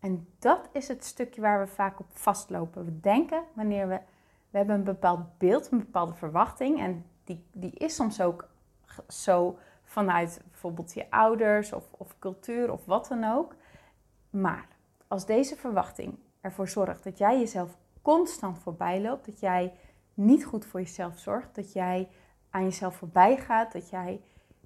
En 0.00 0.28
dat 0.38 0.68
is 0.72 0.88
het 0.88 1.04
stukje 1.04 1.40
waar 1.40 1.60
we 1.60 1.66
vaak 1.66 2.00
op 2.00 2.06
vastlopen. 2.10 2.84
We 2.84 3.00
denken 3.00 3.42
wanneer 3.52 3.88
we, 3.88 4.00
we 4.50 4.58
hebben 4.58 4.74
een 4.76 4.84
bepaald 4.84 5.38
beeld, 5.38 5.72
een 5.72 5.78
bepaalde 5.78 6.14
verwachting. 6.14 6.80
En 6.80 7.04
die, 7.24 7.44
die 7.52 7.72
is 7.72 7.94
soms 7.94 8.20
ook 8.20 8.48
zo 9.08 9.58
vanuit 9.88 10.40
bijvoorbeeld 10.50 10.94
je 10.94 11.10
ouders 11.10 11.72
of, 11.72 11.92
of 11.96 12.18
cultuur 12.18 12.72
of 12.72 12.84
wat 12.84 13.06
dan 13.08 13.24
ook. 13.24 13.54
Maar 14.30 14.68
als 15.06 15.26
deze 15.26 15.56
verwachting 15.56 16.18
ervoor 16.40 16.68
zorgt 16.68 17.04
dat 17.04 17.18
jij 17.18 17.38
jezelf 17.38 17.76
constant 18.02 18.58
voorbij 18.58 19.00
loopt, 19.00 19.26
dat 19.26 19.40
jij 19.40 19.72
niet 20.14 20.44
goed 20.44 20.66
voor 20.66 20.80
jezelf 20.80 21.18
zorgt, 21.18 21.54
dat 21.54 21.72
jij 21.72 22.08
aan 22.50 22.64
jezelf 22.64 22.96
voorbij 22.96 23.36
gaat, 23.36 23.72
dat 23.72 23.90
jij 23.90 24.20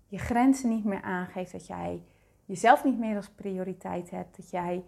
je 0.07 0.19
grenzen 0.19 0.69
niet 0.69 0.85
meer 0.85 1.03
aangeeft, 1.03 1.53
dat 1.53 1.67
jij 1.67 2.03
jezelf 2.45 2.85
niet 2.85 2.99
meer 2.99 3.17
als 3.17 3.29
prioriteit 3.29 4.11
hebt, 4.11 4.37
dat 4.37 4.51
jij 4.51 4.85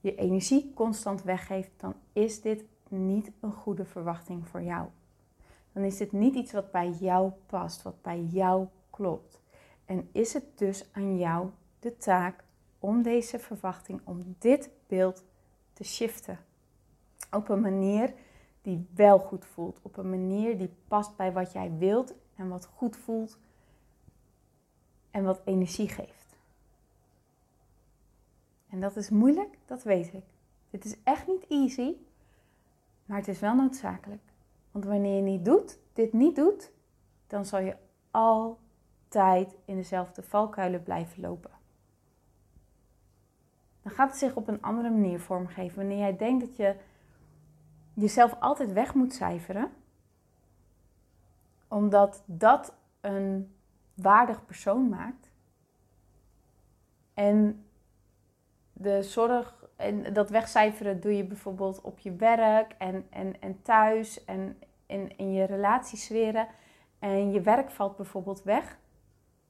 je 0.00 0.14
energie 0.14 0.72
constant 0.74 1.22
weggeeft, 1.22 1.70
dan 1.76 1.94
is 2.12 2.40
dit 2.40 2.64
niet 2.88 3.30
een 3.40 3.52
goede 3.52 3.84
verwachting 3.84 4.48
voor 4.48 4.62
jou. 4.62 4.88
Dan 5.72 5.82
is 5.82 5.96
dit 5.96 6.12
niet 6.12 6.34
iets 6.34 6.52
wat 6.52 6.70
bij 6.70 6.90
jou 6.90 7.32
past, 7.46 7.82
wat 7.82 8.02
bij 8.02 8.20
jou 8.20 8.66
klopt. 8.90 9.42
En 9.84 10.08
is 10.12 10.32
het 10.32 10.44
dus 10.54 10.84
aan 10.92 11.18
jou 11.18 11.50
de 11.78 11.96
taak 11.96 12.44
om 12.78 13.02
deze 13.02 13.38
verwachting, 13.38 14.00
om 14.04 14.34
dit 14.38 14.70
beeld 14.86 15.24
te 15.72 15.84
shiften. 15.84 16.38
Op 17.30 17.48
een 17.48 17.60
manier 17.60 18.14
die 18.62 18.86
wel 18.94 19.18
goed 19.18 19.46
voelt. 19.46 19.78
Op 19.82 19.96
een 19.96 20.10
manier 20.10 20.58
die 20.58 20.70
past 20.88 21.16
bij 21.16 21.32
wat 21.32 21.52
jij 21.52 21.72
wilt 21.78 22.14
en 22.36 22.48
wat 22.48 22.66
goed 22.66 22.96
voelt 22.96 23.38
en 25.10 25.24
wat 25.24 25.40
energie 25.44 25.88
geeft. 25.88 26.36
En 28.68 28.80
dat 28.80 28.96
is 28.96 29.10
moeilijk, 29.10 29.58
dat 29.66 29.82
weet 29.82 30.12
ik. 30.12 30.24
Dit 30.70 30.84
is 30.84 30.96
echt 31.02 31.26
niet 31.26 31.46
easy, 31.48 31.94
maar 33.04 33.18
het 33.18 33.28
is 33.28 33.40
wel 33.40 33.54
noodzakelijk. 33.54 34.22
Want 34.70 34.84
wanneer 34.84 35.16
je 35.16 35.22
niet 35.22 35.44
doet, 35.44 35.78
dit 35.92 36.12
niet 36.12 36.36
doet, 36.36 36.70
dan 37.26 37.44
zal 37.44 37.60
je 37.60 37.76
al 38.10 38.58
tijd 39.14 39.56
in 39.64 39.76
dezelfde 39.76 40.22
valkuilen 40.22 40.82
blijven 40.82 41.20
lopen. 41.20 41.50
Dan 43.82 43.92
gaat 43.92 44.08
het 44.08 44.18
zich 44.18 44.34
op 44.34 44.48
een 44.48 44.62
andere 44.62 44.90
manier 44.90 45.20
vormgeven. 45.20 45.76
Wanneer 45.76 45.98
jij 45.98 46.16
denkt 46.16 46.46
dat 46.46 46.56
je 46.56 46.76
jezelf 47.92 48.36
altijd 48.40 48.72
weg 48.72 48.94
moet 48.94 49.12
cijferen, 49.12 49.70
omdat 51.68 52.22
dat 52.26 52.74
een 53.00 53.54
waardig 53.94 54.44
persoon 54.44 54.88
maakt. 54.88 55.30
En 57.14 57.66
de 58.72 59.02
zorg 59.02 59.64
en 59.76 60.12
dat 60.12 60.30
wegcijferen 60.30 61.00
doe 61.00 61.16
je 61.16 61.24
bijvoorbeeld 61.24 61.80
op 61.80 61.98
je 61.98 62.16
werk 62.16 62.74
en, 62.78 63.06
en, 63.10 63.40
en 63.40 63.62
thuis 63.62 64.24
en 64.24 64.58
in, 64.86 65.16
in 65.16 65.32
je 65.32 65.44
relatiesferen. 65.44 66.48
En 66.98 67.32
je 67.32 67.40
werk 67.40 67.70
valt 67.70 67.96
bijvoorbeeld 67.96 68.42
weg. 68.42 68.78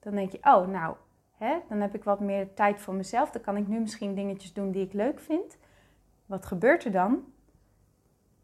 Dan 0.05 0.15
denk 0.15 0.33
je, 0.33 0.39
oh 0.43 0.69
nou, 0.69 0.97
hè, 1.37 1.59
dan 1.69 1.81
heb 1.81 1.95
ik 1.95 2.05
wat 2.05 2.21
meer 2.21 2.55
tijd 2.55 2.81
voor 2.81 2.95
mezelf. 2.95 3.31
Dan 3.31 3.43
kan 3.43 3.57
ik 3.57 3.69
nu 3.69 3.81
misschien 3.81 4.15
dingetjes 4.15 4.53
doen 4.53 4.71
die 4.71 4.85
ik 4.85 4.93
leuk 4.93 5.21
vind. 5.21 5.59
Wat 6.27 6.47
gebeurt 6.47 6.85
er 6.85 6.93
dan? 6.93 7.25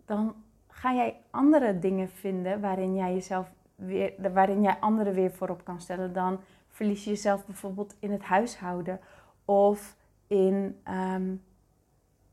Dan 0.05 0.35
ga 0.69 0.95
jij 0.95 1.21
andere 1.31 1.79
dingen 1.79 2.09
vinden 2.09 2.61
waarin 2.61 2.95
jij 2.95 3.13
jezelf 3.13 3.51
weer, 3.75 4.33
waarin 4.33 4.63
jij 4.63 4.77
anderen 4.81 5.15
weer 5.15 5.33
voorop 5.33 5.65
kan 5.65 5.81
stellen. 5.81 6.13
Dan 6.13 6.41
verlies 6.69 7.05
je 7.05 7.11
jezelf 7.11 7.47
bijvoorbeeld 7.47 7.97
in 7.99 8.13
het 8.13 8.23
huishouden 8.23 9.01
of 9.45 9.97
in 10.27 10.81
ehm, 10.83 11.35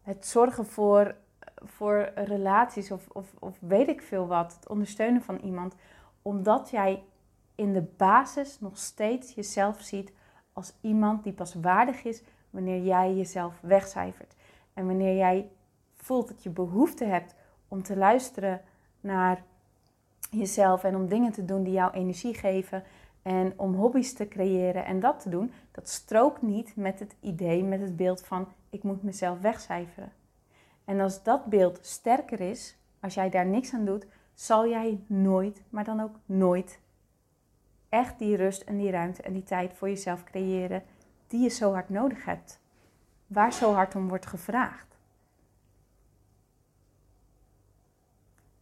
het 0.01 0.25
zorgen 0.25 0.65
voor, 0.65 1.15
voor 1.55 2.11
relaties 2.15 2.91
of, 2.91 3.07
of, 3.11 3.33
of 3.39 3.57
weet 3.59 3.87
ik 3.87 4.01
veel 4.01 4.27
wat. 4.27 4.53
Het 4.55 4.69
ondersteunen 4.69 5.21
van 5.21 5.37
iemand. 5.37 5.75
Omdat 6.21 6.69
jij 6.69 7.03
in 7.57 7.73
de 7.73 7.81
basis 7.97 8.59
nog 8.59 8.77
steeds 8.77 9.33
jezelf 9.33 9.81
ziet 9.81 10.11
als 10.53 10.73
iemand 10.81 11.23
die 11.23 11.33
pas 11.33 11.53
waardig 11.53 12.03
is 12.03 12.21
wanneer 12.49 12.83
jij 12.83 13.15
jezelf 13.15 13.59
wegcijfert. 13.61 14.35
En 14.73 14.85
wanneer 14.85 15.15
jij 15.15 15.49
voelt 15.95 16.27
dat 16.27 16.43
je 16.43 16.49
behoefte 16.49 17.05
hebt 17.05 17.35
om 17.67 17.83
te 17.83 17.97
luisteren 17.97 18.61
naar 18.99 19.43
jezelf 20.31 20.83
en 20.83 20.95
om 20.95 21.07
dingen 21.07 21.31
te 21.31 21.45
doen 21.45 21.63
die 21.63 21.73
jou 21.73 21.93
energie 21.93 22.33
geven 22.33 22.83
en 23.21 23.53
om 23.55 23.73
hobby's 23.73 24.13
te 24.13 24.27
creëren 24.27 24.85
en 24.85 24.99
dat 24.99 25.19
te 25.19 25.29
doen, 25.29 25.51
dat 25.71 25.89
strookt 25.89 26.41
niet 26.41 26.75
met 26.75 26.99
het 26.99 27.15
idee, 27.19 27.63
met 27.63 27.81
het 27.81 27.95
beeld 27.95 28.21
van 28.21 28.47
ik 28.69 28.83
moet 28.83 29.03
mezelf 29.03 29.39
wegcijferen. 29.39 30.11
En 30.85 30.99
als 30.99 31.23
dat 31.23 31.45
beeld 31.45 31.79
sterker 31.81 32.39
is, 32.39 32.75
als 32.99 33.13
jij 33.13 33.29
daar 33.29 33.45
niks 33.45 33.73
aan 33.73 33.85
doet, 33.85 34.07
zal 34.33 34.67
jij 34.67 34.99
nooit, 35.07 35.61
maar 35.69 35.83
dan 35.83 35.99
ook 35.99 36.15
nooit, 36.25 36.79
echt 37.89 38.19
die 38.19 38.35
rust 38.35 38.61
en 38.61 38.77
die 38.77 38.91
ruimte 38.91 39.21
en 39.21 39.33
die 39.33 39.43
tijd 39.43 39.73
voor 39.73 39.89
jezelf 39.89 40.23
creëren 40.23 40.83
die 41.27 41.41
je 41.41 41.49
zo 41.49 41.73
hard 41.73 41.89
nodig 41.89 42.25
hebt. 42.25 42.59
Waar 43.27 43.53
zo 43.53 43.73
hard 43.73 43.95
om 43.95 44.07
wordt 44.07 44.25
gevraagd. 44.25 44.97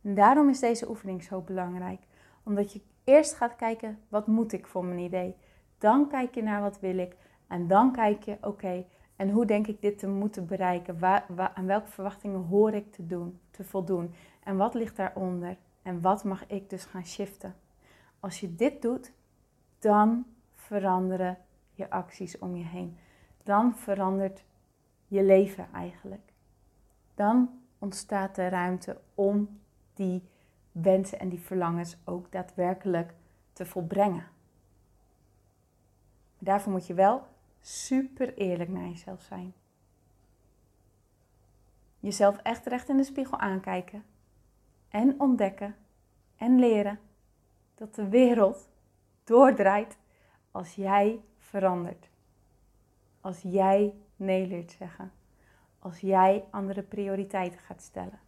Daarom 0.01 0.49
is 0.49 0.59
deze 0.59 0.89
oefening 0.89 1.23
zo 1.23 1.41
belangrijk. 1.41 2.01
Omdat 2.43 2.73
je 2.73 2.81
eerst 3.03 3.33
gaat 3.33 3.55
kijken, 3.55 3.99
wat 4.07 4.27
moet 4.27 4.53
ik 4.53 4.67
voor 4.67 4.85
mijn 4.85 4.99
idee? 4.99 5.35
Dan 5.77 6.07
kijk 6.07 6.35
je 6.35 6.43
naar 6.43 6.61
wat 6.61 6.79
wil 6.79 6.97
ik. 6.97 7.15
En 7.47 7.67
dan 7.67 7.91
kijk 7.91 8.23
je, 8.23 8.37
oké, 8.41 8.85
en 9.15 9.29
hoe 9.29 9.45
denk 9.45 9.67
ik 9.67 9.81
dit 9.81 9.97
te 9.97 10.07
moeten 10.07 10.45
bereiken? 10.45 10.99
Waar, 10.99 11.25
waar, 11.27 11.51
aan 11.53 11.65
welke 11.65 11.87
verwachtingen 11.87 12.43
hoor 12.43 12.73
ik 12.73 12.91
te, 12.91 13.07
doen, 13.07 13.39
te 13.51 13.63
voldoen? 13.63 14.13
En 14.43 14.57
wat 14.57 14.73
ligt 14.73 14.95
daaronder? 14.95 15.57
En 15.81 16.01
wat 16.01 16.23
mag 16.23 16.47
ik 16.47 16.69
dus 16.69 16.85
gaan 16.85 17.05
shiften? 17.05 17.55
Als 18.25 18.39
je 18.39 18.55
dit 18.55 18.81
doet, 18.81 19.11
dan 19.79 20.25
veranderen 20.53 21.37
je 21.71 21.89
acties 21.89 22.37
om 22.37 22.55
je 22.55 22.63
heen. 22.63 22.97
Dan 23.43 23.75
verandert 23.75 24.43
je 25.07 25.23
leven 25.23 25.67
eigenlijk. 25.73 26.33
Dan 27.15 27.61
ontstaat 27.79 28.35
de 28.35 28.47
ruimte 28.47 29.01
om 29.15 29.59
die 29.93 30.23
wensen 30.71 31.19
en 31.19 31.29
die 31.29 31.39
verlangens 31.39 31.97
ook 32.03 32.31
daadwerkelijk 32.31 33.13
te 33.53 33.65
volbrengen. 33.65 34.27
daarvoor 36.39 36.71
moet 36.71 36.87
je 36.87 36.93
wel 36.93 37.27
super 37.61 38.33
eerlijk 38.33 38.69
naar 38.69 38.87
jezelf 38.87 39.21
zijn. 39.21 39.53
Jezelf 41.99 42.37
echt 42.37 42.65
recht 42.65 42.89
in 42.89 42.97
de 42.97 43.03
spiegel 43.03 43.39
aankijken 43.39 44.03
en 44.89 45.19
ontdekken 45.19 45.75
en 46.37 46.59
leren 46.59 46.99
dat 47.75 47.95
de 47.95 48.09
wereld 48.09 48.69
doordraait 49.23 49.97
als 50.51 50.75
jij 50.75 51.21
verandert. 51.37 52.09
Als 53.21 53.41
jij 53.41 53.93
nee 54.15 54.47
leert 54.47 54.71
zeggen. 54.71 55.11
Als 55.79 55.99
jij 55.99 56.45
andere 56.49 56.81
prioriteiten 56.81 57.59
gaat 57.59 57.81
stellen. 57.81 58.19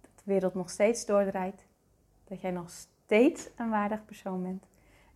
Dat 0.00 0.10
de 0.14 0.22
wereld 0.24 0.54
nog 0.54 0.70
steeds 0.70 1.06
doordraait. 1.06 1.66
Dat 2.24 2.40
jij 2.40 2.50
nog 2.50 2.70
steeds 2.70 3.48
een 3.56 3.70
waardig 3.70 4.04
persoon 4.04 4.42
bent. 4.42 4.66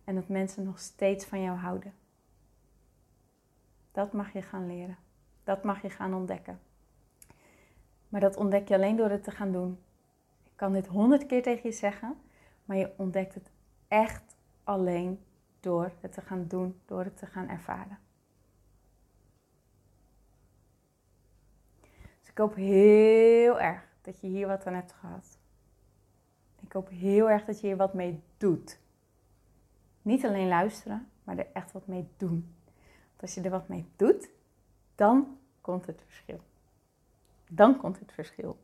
En 0.03 0.15
dat 0.15 0.27
mensen 0.27 0.63
nog 0.63 0.79
steeds 0.79 1.25
van 1.25 1.41
jou 1.41 1.57
houden. 1.57 1.93
Dat 3.91 4.13
mag 4.13 4.33
je 4.33 4.41
gaan 4.41 4.67
leren. 4.67 4.97
Dat 5.43 5.63
mag 5.63 5.81
je 5.81 5.89
gaan 5.89 6.13
ontdekken. 6.13 6.59
Maar 8.09 8.21
dat 8.21 8.37
ontdek 8.37 8.67
je 8.67 8.73
alleen 8.73 8.95
door 8.95 9.09
het 9.09 9.23
te 9.23 9.31
gaan 9.31 9.51
doen. 9.51 9.79
Ik 10.43 10.51
kan 10.55 10.73
dit 10.73 10.87
honderd 10.87 11.25
keer 11.25 11.43
tegen 11.43 11.69
je 11.69 11.75
zeggen, 11.75 12.17
maar 12.69 12.77
je 12.77 12.93
ontdekt 12.97 13.33
het 13.33 13.51
echt 13.87 14.35
alleen 14.63 15.23
door 15.59 15.91
het 15.99 16.13
te 16.13 16.21
gaan 16.21 16.47
doen, 16.47 16.79
door 16.85 17.03
het 17.03 17.17
te 17.17 17.25
gaan 17.25 17.47
ervaren. 17.47 17.99
Dus 22.19 22.29
ik 22.29 22.37
hoop 22.37 22.55
heel 22.55 23.59
erg 23.59 23.87
dat 24.01 24.19
je 24.19 24.27
hier 24.27 24.47
wat 24.47 24.65
aan 24.65 24.73
hebt 24.73 24.93
gehad. 24.93 25.37
Ik 26.61 26.71
hoop 26.71 26.89
heel 26.89 27.29
erg 27.29 27.45
dat 27.45 27.59
je 27.59 27.67
hier 27.67 27.77
wat 27.77 27.93
mee 27.93 28.23
doet. 28.37 28.79
Niet 30.01 30.25
alleen 30.25 30.47
luisteren, 30.47 31.09
maar 31.23 31.37
er 31.37 31.47
echt 31.53 31.71
wat 31.71 31.87
mee 31.87 32.07
doen 32.17 32.55
als 33.21 33.33
je 33.33 33.41
er 33.41 33.49
wat 33.49 33.67
mee 33.67 33.91
doet, 33.95 34.29
dan 34.95 35.37
komt 35.61 35.85
het 35.85 36.01
verschil. 36.05 36.39
Dan 37.49 37.77
komt 37.77 37.99
het 37.99 38.11
verschil. 38.11 38.59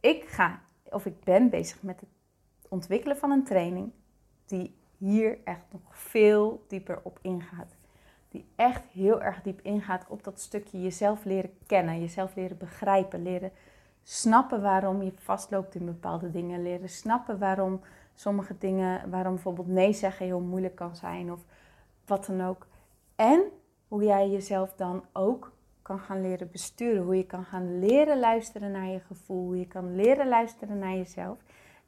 Ik 0.00 0.28
ga, 0.28 0.62
of 0.90 1.06
ik 1.06 1.24
ben 1.24 1.50
bezig 1.50 1.82
met 1.82 2.00
het 2.00 2.08
ontwikkelen 2.68 3.16
van 3.16 3.30
een 3.30 3.44
training 3.44 3.92
die 4.46 4.78
hier 4.96 5.38
echt 5.44 5.64
nog 5.72 5.98
veel 5.98 6.64
dieper 6.68 7.00
op 7.02 7.18
ingaat. 7.22 7.76
Die 8.28 8.46
echt 8.56 8.86
heel 8.86 9.22
erg 9.22 9.42
diep 9.42 9.60
ingaat 9.62 10.04
op 10.08 10.24
dat 10.24 10.40
stukje 10.40 10.82
jezelf 10.82 11.24
leren 11.24 11.50
kennen, 11.66 12.00
jezelf 12.00 12.34
leren 12.34 12.56
begrijpen, 12.56 13.22
leren 13.22 13.52
snappen 14.02 14.62
waarom 14.62 15.02
je 15.02 15.12
vastloopt 15.16 15.74
in 15.74 15.84
bepaalde 15.84 16.30
dingen, 16.30 16.62
leren 16.62 16.88
snappen 16.88 17.38
waarom 17.38 17.80
sommige 18.14 18.58
dingen, 18.58 19.10
waarom 19.10 19.34
bijvoorbeeld 19.34 19.68
nee 19.68 19.92
zeggen 19.92 20.26
heel 20.26 20.40
moeilijk 20.40 20.74
kan 20.74 20.96
zijn 20.96 21.32
of 21.32 21.40
wat 22.06 22.26
dan 22.26 22.46
ook. 22.46 22.66
En 23.16 23.42
hoe 23.88 24.04
jij 24.04 24.30
jezelf 24.30 24.74
dan 24.74 25.04
ook 25.12 25.52
kan 25.90 26.00
gaan 26.00 26.20
leren 26.20 26.50
besturen. 26.50 27.02
Hoe 27.02 27.16
je 27.16 27.26
kan 27.26 27.44
gaan 27.44 27.78
leren 27.78 28.18
luisteren 28.18 28.70
naar 28.70 28.86
je 28.86 29.00
gevoel. 29.00 29.44
Hoe 29.44 29.58
je 29.58 29.66
kan 29.66 29.94
leren 29.94 30.28
luisteren 30.28 30.78
naar 30.78 30.96
jezelf. 30.96 31.38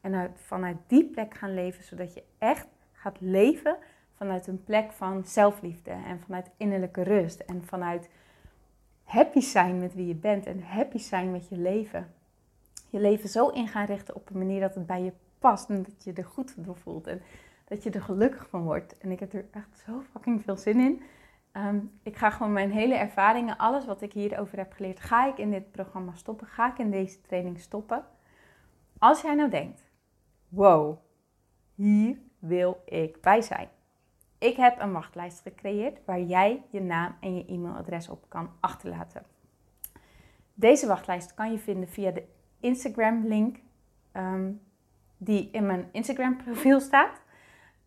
En 0.01 0.15
uit, 0.15 0.31
vanuit 0.35 0.77
die 0.87 1.05
plek 1.05 1.35
gaan 1.35 1.55
leven, 1.55 1.85
zodat 1.85 2.15
je 2.15 2.23
echt 2.39 2.67
gaat 2.93 3.21
leven 3.21 3.77
vanuit 4.17 4.47
een 4.47 4.65
plek 4.65 4.93
van 4.93 5.25
zelfliefde. 5.25 5.91
En 5.91 6.21
vanuit 6.21 6.51
innerlijke 6.57 7.03
rust. 7.03 7.41
En 7.41 7.65
vanuit 7.65 8.09
happy 9.05 9.41
zijn 9.41 9.79
met 9.79 9.95
wie 9.95 10.07
je 10.07 10.15
bent. 10.15 10.47
En 10.47 10.63
happy 10.63 10.99
zijn 10.99 11.31
met 11.31 11.49
je 11.49 11.57
leven. 11.57 12.15
Je 12.91 13.01
leven 13.01 13.29
zo 13.29 13.49
in 13.49 13.69
gaan 13.69 13.87
richten 13.87 14.15
op 14.15 14.31
een 14.31 14.39
manier 14.39 14.61
dat 14.61 14.75
het 14.75 14.87
bij 14.87 15.03
je 15.03 15.13
past. 15.39 15.69
En 15.69 15.83
dat 15.83 16.05
je 16.05 16.13
er 16.13 16.25
goed 16.25 16.55
door 16.57 16.77
voelt. 16.77 17.07
En 17.07 17.23
dat 17.65 17.83
je 17.83 17.91
er 17.91 18.03
gelukkig 18.03 18.49
van 18.49 18.63
wordt. 18.63 18.99
En 18.99 19.11
ik 19.11 19.21
heb 19.21 19.33
er 19.33 19.45
echt 19.51 19.83
zo 19.87 20.03
fucking 20.13 20.43
veel 20.43 20.57
zin 20.57 20.81
in. 20.81 21.03
Ehm, 21.53 21.81
ik 22.03 22.17
ga 22.17 22.31
gewoon 22.31 22.53
mijn 22.53 22.71
hele 22.71 22.95
ervaringen, 22.95 23.57
alles 23.57 23.85
wat 23.87 24.03
ik 24.03 24.13
hierover 24.13 24.59
heb 24.59 24.73
geleerd, 24.73 25.01
ga 25.01 25.27
ik 25.27 25.39
in 25.39 25.51
dit 25.51 25.71
programma 25.71 26.15
stoppen. 26.15 26.47
Ga 26.47 26.71
ik 26.71 26.79
in 26.79 26.91
deze 26.91 27.21
training 27.21 27.61
stoppen. 27.61 28.05
Als 28.99 29.21
jij 29.21 29.35
nou 29.35 29.51
denkt, 29.51 29.91
wow, 30.49 30.99
hier 31.75 32.19
wil 32.39 32.83
ik 32.85 33.21
bij 33.21 33.41
zijn. 33.41 33.69
Ik 34.39 34.57
heb 34.57 34.81
een 34.81 34.93
wachtlijst 34.93 35.41
gecreëerd 35.41 36.05
waar 36.05 36.21
jij 36.21 36.63
je 36.71 36.81
naam 36.81 37.17
en 37.21 37.37
je 37.37 37.47
e-mailadres 37.47 38.09
op 38.09 38.25
kan 38.29 38.51
achterlaten. 38.61 39.23
Deze 40.55 40.87
wachtlijst 40.87 41.35
kan 41.35 41.53
je 41.53 41.59
vinden 41.59 41.89
via 41.89 42.11
de 42.11 42.25
Instagram 42.61 43.27
link 43.27 43.57
ehm, 44.13 44.53
die 45.17 45.51
in 45.51 45.67
mijn 45.67 45.89
Instagram 45.93 46.37
profiel 46.37 46.81
staat 46.81 47.21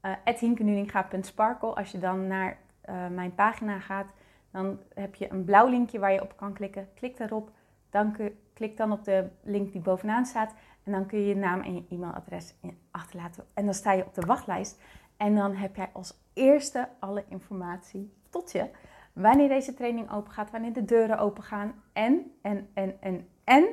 uh, 0.02 1.76
Als 1.76 1.92
je 1.92 1.98
dan 2.00 2.28
naar 2.28 2.58
uh, 2.90 3.08
mijn 3.08 3.36
pagina 3.36 3.80
gaat, 3.80 4.08
dan 4.52 4.80
heb 4.94 5.16
je 5.16 5.32
een 5.32 5.44
blauw 5.44 5.68
linkje 5.68 6.00
waar 6.00 6.14
je 6.14 6.22
op 6.22 6.38
kan 6.38 6.54
klikken. 6.54 6.88
Klik 6.94 7.18
daarop, 7.18 7.52
dan 7.90 8.16
klik 8.54 8.78
dan 8.78 8.92
op 8.92 9.04
de 9.04 9.30
link 9.44 9.72
die 9.72 9.82
bovenaan 9.82 10.26
staat 10.26 10.54
en 10.84 10.92
dan 10.92 11.06
kun 11.06 11.20
je 11.20 11.28
je 11.28 11.36
naam 11.36 11.62
en 11.62 11.74
je 11.74 11.86
e-mailadres 11.90 12.56
achterlaten. 12.92 13.46
En 13.54 13.66
dan 13.66 13.74
sta 13.74 13.92
je 13.92 14.06
op 14.06 14.14
de 14.14 14.26
wachtlijst 14.26 14.82
en 15.18 15.36
dan 15.36 15.54
heb 15.54 15.76
jij 15.76 15.90
als 15.94 16.14
eerste 16.34 16.90
alle 17.00 17.24
informatie 17.28 18.14
tot 18.30 18.52
je. 18.52 18.70
Wanneer 19.14 19.48
deze 19.48 19.74
training 19.74 20.12
open 20.12 20.32
gaat, 20.32 20.52
wanneer 20.52 20.74
de 20.74 20.86
deuren 20.86 21.18
open 21.18 21.44
gaan 21.44 21.74
en, 21.94 22.32
en, 22.42 22.70
en, 22.74 23.02
en, 23.02 23.28
en 23.44 23.68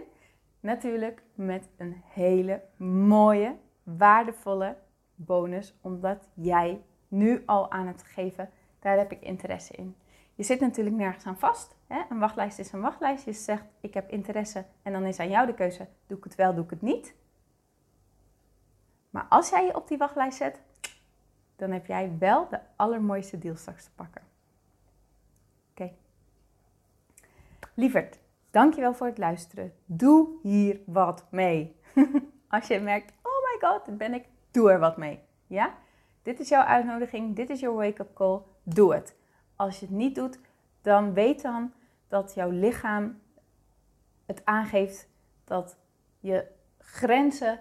natuurlijk 0.61 1.22
met 1.35 1.68
een 1.77 2.03
hele 2.07 2.62
mooie, 3.07 3.57
waardevolle 3.83 4.77
bonus, 5.14 5.79
omdat 5.81 6.29
jij 6.35 6.83
nu 7.09 7.42
al 7.46 7.70
aan 7.70 7.87
het 7.87 8.03
geven, 8.03 8.51
daar 8.83 8.99
heb 8.99 9.12
ik 9.12 9.21
interesse 9.21 9.73
in. 9.73 9.97
Je 10.35 10.42
zit 10.42 10.61
natuurlijk 10.61 10.97
nergens 10.97 11.27
aan 11.27 11.38
vast. 11.38 11.77
Hè? 11.87 12.03
Een 12.09 12.18
wachtlijst 12.18 12.59
is 12.59 12.73
een 12.73 12.81
wachtlijst. 12.81 13.25
Je 13.25 13.33
zegt, 13.33 13.64
ik 13.81 13.95
heb 13.95 14.11
interesse 14.11 14.64
en 14.83 14.92
dan 14.92 15.05
is 15.05 15.18
aan 15.18 15.31
jou 15.31 15.47
de 15.47 15.55
keuze, 15.55 15.88
doe 16.07 16.18
ik 16.18 16.25
het 16.25 16.35
wel, 16.35 16.55
doe 16.55 16.64
ik 16.64 16.71
het 16.71 16.83
niet. 16.83 17.14
Maar 19.11 19.27
als 19.29 19.49
jij 19.49 19.64
je 19.64 19.77
op 19.77 19.88
die 19.88 19.99
wachtlijst 19.99 20.37
zet, 20.37 20.61
dan 21.57 21.71
heb 21.71 21.87
jij 21.87 22.16
wel 22.18 22.49
de 22.49 22.61
allermooiste 22.77 23.38
deal 23.38 23.57
straks 23.57 23.85
te 23.85 23.90
pakken. 23.95 24.23
Oké. 25.71 25.92
Lieverd, 27.75 28.18
dankjewel 28.51 28.95
voor 28.95 29.07
het 29.07 29.18
luisteren. 29.18 29.75
Doe 29.85 30.29
hier 30.42 30.81
wat 30.87 31.27
mee. 31.31 31.77
als 32.49 32.66
je 32.66 32.81
merkt, 32.81 33.12
oh 33.23 33.33
my 33.33 33.68
god, 33.68 33.99
ben 33.99 34.14
ik, 34.14 34.25
doe 34.51 34.71
er 34.71 34.79
wat 34.79 34.97
mee. 34.97 35.21
Ja? 35.47 35.75
Dit 36.23 36.40
is 36.40 36.49
jouw 36.49 36.62
uitnodiging, 36.62 37.37
dit 37.37 37.51
is 37.51 37.61
jouw 37.61 37.75
wake-up 37.75 38.14
call. 38.14 38.40
Doe 38.62 38.94
het. 38.94 39.16
Als 39.57 39.81
je 39.81 39.87
het 39.87 39.94
niet 39.94 40.14
doet, 40.14 40.38
dan 40.83 41.12
weet 41.12 41.42
dan 41.42 41.72
dat 42.09 42.35
jouw 42.35 42.51
lichaam 42.51 43.20
het 44.27 44.44
aangeeft 44.44 45.09
dat 45.44 45.77
je 46.20 46.46
grenzen 46.79 47.61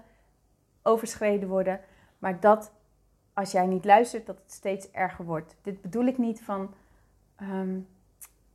overschreden 0.81 1.49
worden, 1.49 1.79
maar 2.19 2.39
dat 2.39 2.71
als 3.33 3.51
jij 3.51 3.65
niet 3.65 3.85
luistert, 3.85 4.25
dat 4.25 4.37
het 4.37 4.51
steeds 4.51 4.91
erger 4.91 5.25
wordt. 5.25 5.55
Dit 5.61 5.81
bedoel 5.81 6.05
ik 6.05 6.17
niet 6.17 6.41
van 6.41 6.73
ehm, 7.35 7.79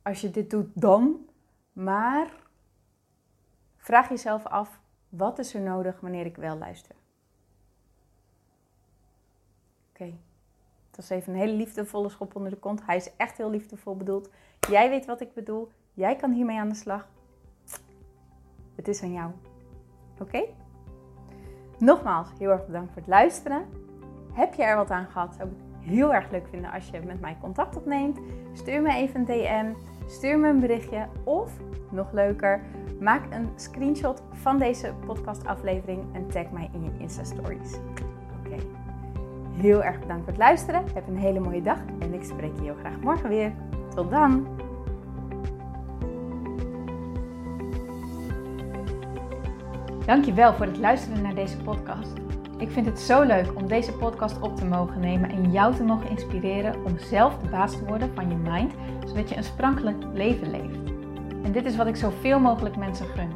als 0.01 0.21
je 0.21 0.31
dit 0.31 0.49
doet 0.49 0.67
dan, 0.73 1.29
maar 1.71 2.33
vraag 3.77 4.09
jezelf 4.09 4.45
af, 4.45 4.79
wat 5.09 5.39
is 5.39 5.53
er 5.53 5.61
nodig 5.61 5.99
wanneer 5.99 6.25
ik 6.25 6.35
wel 6.35 6.57
luister? 6.57 6.95
Oké, 9.89 10.13
dat 10.97 11.05
is 11.05 11.11
even 11.11 11.33
een 11.33 11.39
hele 11.39 11.53
liefdevolle 11.53 12.09
schop 12.09 12.35
onder 12.35 12.51
de 12.51 12.57
kont. 12.57 12.85
Hij 12.85 12.95
is 12.95 13.09
echt 13.17 13.37
heel 13.37 13.49
liefdevol 13.49 13.95
bedoeld. 13.95 14.29
Jij 14.69 14.89
weet 14.89 15.05
wat 15.05 15.21
ik 15.21 15.33
bedoel. 15.33 15.71
Jij 15.93 16.15
kan 16.15 16.31
hiermee 16.31 16.59
aan 16.59 16.69
de 16.69 16.75
slag. 16.75 17.07
Het 18.75 18.87
is 18.87 19.03
aan 19.03 19.13
jou. 19.13 19.31
Oké? 20.21 20.43
Nogmaals, 21.77 22.27
heel 22.37 22.49
erg 22.49 22.65
bedankt 22.65 22.91
voor 22.93 23.01
het 23.01 23.09
luisteren. 23.09 23.65
Heb 24.33 24.53
je 24.53 24.63
er 24.63 24.75
wat 24.75 24.89
aan 24.89 25.05
gehad? 25.05 25.35
Zou 25.35 25.49
ik 25.49 25.55
het 25.57 25.89
heel 25.89 26.13
erg 26.13 26.31
leuk 26.31 26.47
vinden 26.47 26.71
als 26.71 26.89
je 26.89 26.99
met 26.99 27.21
mij 27.21 27.37
contact 27.41 27.75
opneemt. 27.75 28.19
Stuur 28.53 28.81
me 28.81 28.93
even 28.93 29.19
een 29.19 29.25
DM. 29.25 29.73
Stuur 30.09 30.39
me 30.39 30.49
een 30.49 30.59
berichtje. 30.59 31.07
Of, 31.23 31.51
nog 31.91 32.11
leuker, 32.11 32.61
maak 32.99 33.33
een 33.33 33.49
screenshot 33.55 34.21
van 34.31 34.59
deze 34.59 34.93
podcastaflevering 35.05 36.15
en 36.15 36.29
tag 36.29 36.51
mij 36.51 36.69
in 36.73 36.83
je 36.83 36.91
Insta-stories. 36.97 37.71
Heel 39.57 39.83
erg 39.83 39.99
bedankt 39.99 40.23
voor 40.23 40.33
het 40.33 40.41
luisteren. 40.41 40.83
Heb 40.93 41.07
een 41.07 41.17
hele 41.17 41.39
mooie 41.39 41.61
dag 41.61 41.77
en 41.99 42.13
ik 42.13 42.23
spreek 42.23 42.55
je 42.55 42.61
heel 42.61 42.75
graag 42.79 42.99
morgen 43.01 43.29
weer. 43.29 43.51
Tot 43.95 44.11
dan! 44.11 44.47
Dankjewel 50.05 50.53
voor 50.53 50.65
het 50.65 50.77
luisteren 50.77 51.21
naar 51.21 51.35
deze 51.35 51.57
podcast. 51.57 52.13
Ik 52.57 52.71
vind 52.71 52.85
het 52.85 52.99
zo 52.99 53.23
leuk 53.23 53.55
om 53.55 53.67
deze 53.67 53.93
podcast 53.93 54.41
op 54.41 54.55
te 54.55 54.65
mogen 54.65 54.99
nemen 54.99 55.29
en 55.29 55.51
jou 55.51 55.75
te 55.75 55.83
mogen 55.83 56.09
inspireren 56.09 56.85
om 56.85 56.97
zelf 56.97 57.37
de 57.37 57.49
baas 57.49 57.77
te 57.77 57.85
worden 57.85 58.11
van 58.15 58.29
je 58.29 58.35
mind, 58.35 58.73
zodat 59.05 59.29
je 59.29 59.37
een 59.37 59.43
sprankelijk 59.43 60.03
leven 60.13 60.51
leeft. 60.51 60.91
En 61.43 61.51
dit 61.51 61.65
is 61.65 61.75
wat 61.75 61.87
ik 61.87 61.95
zoveel 61.95 62.39
mogelijk 62.39 62.75
mensen 62.75 63.05
gun. 63.07 63.29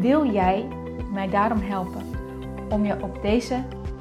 Wil 0.00 0.32
jij 0.32 0.68
mij 1.12 1.28
daarom 1.28 1.60
helpen 1.60 2.02
om 2.68 2.84
je 2.84 3.02
op 3.02 3.22
deze 3.22 3.64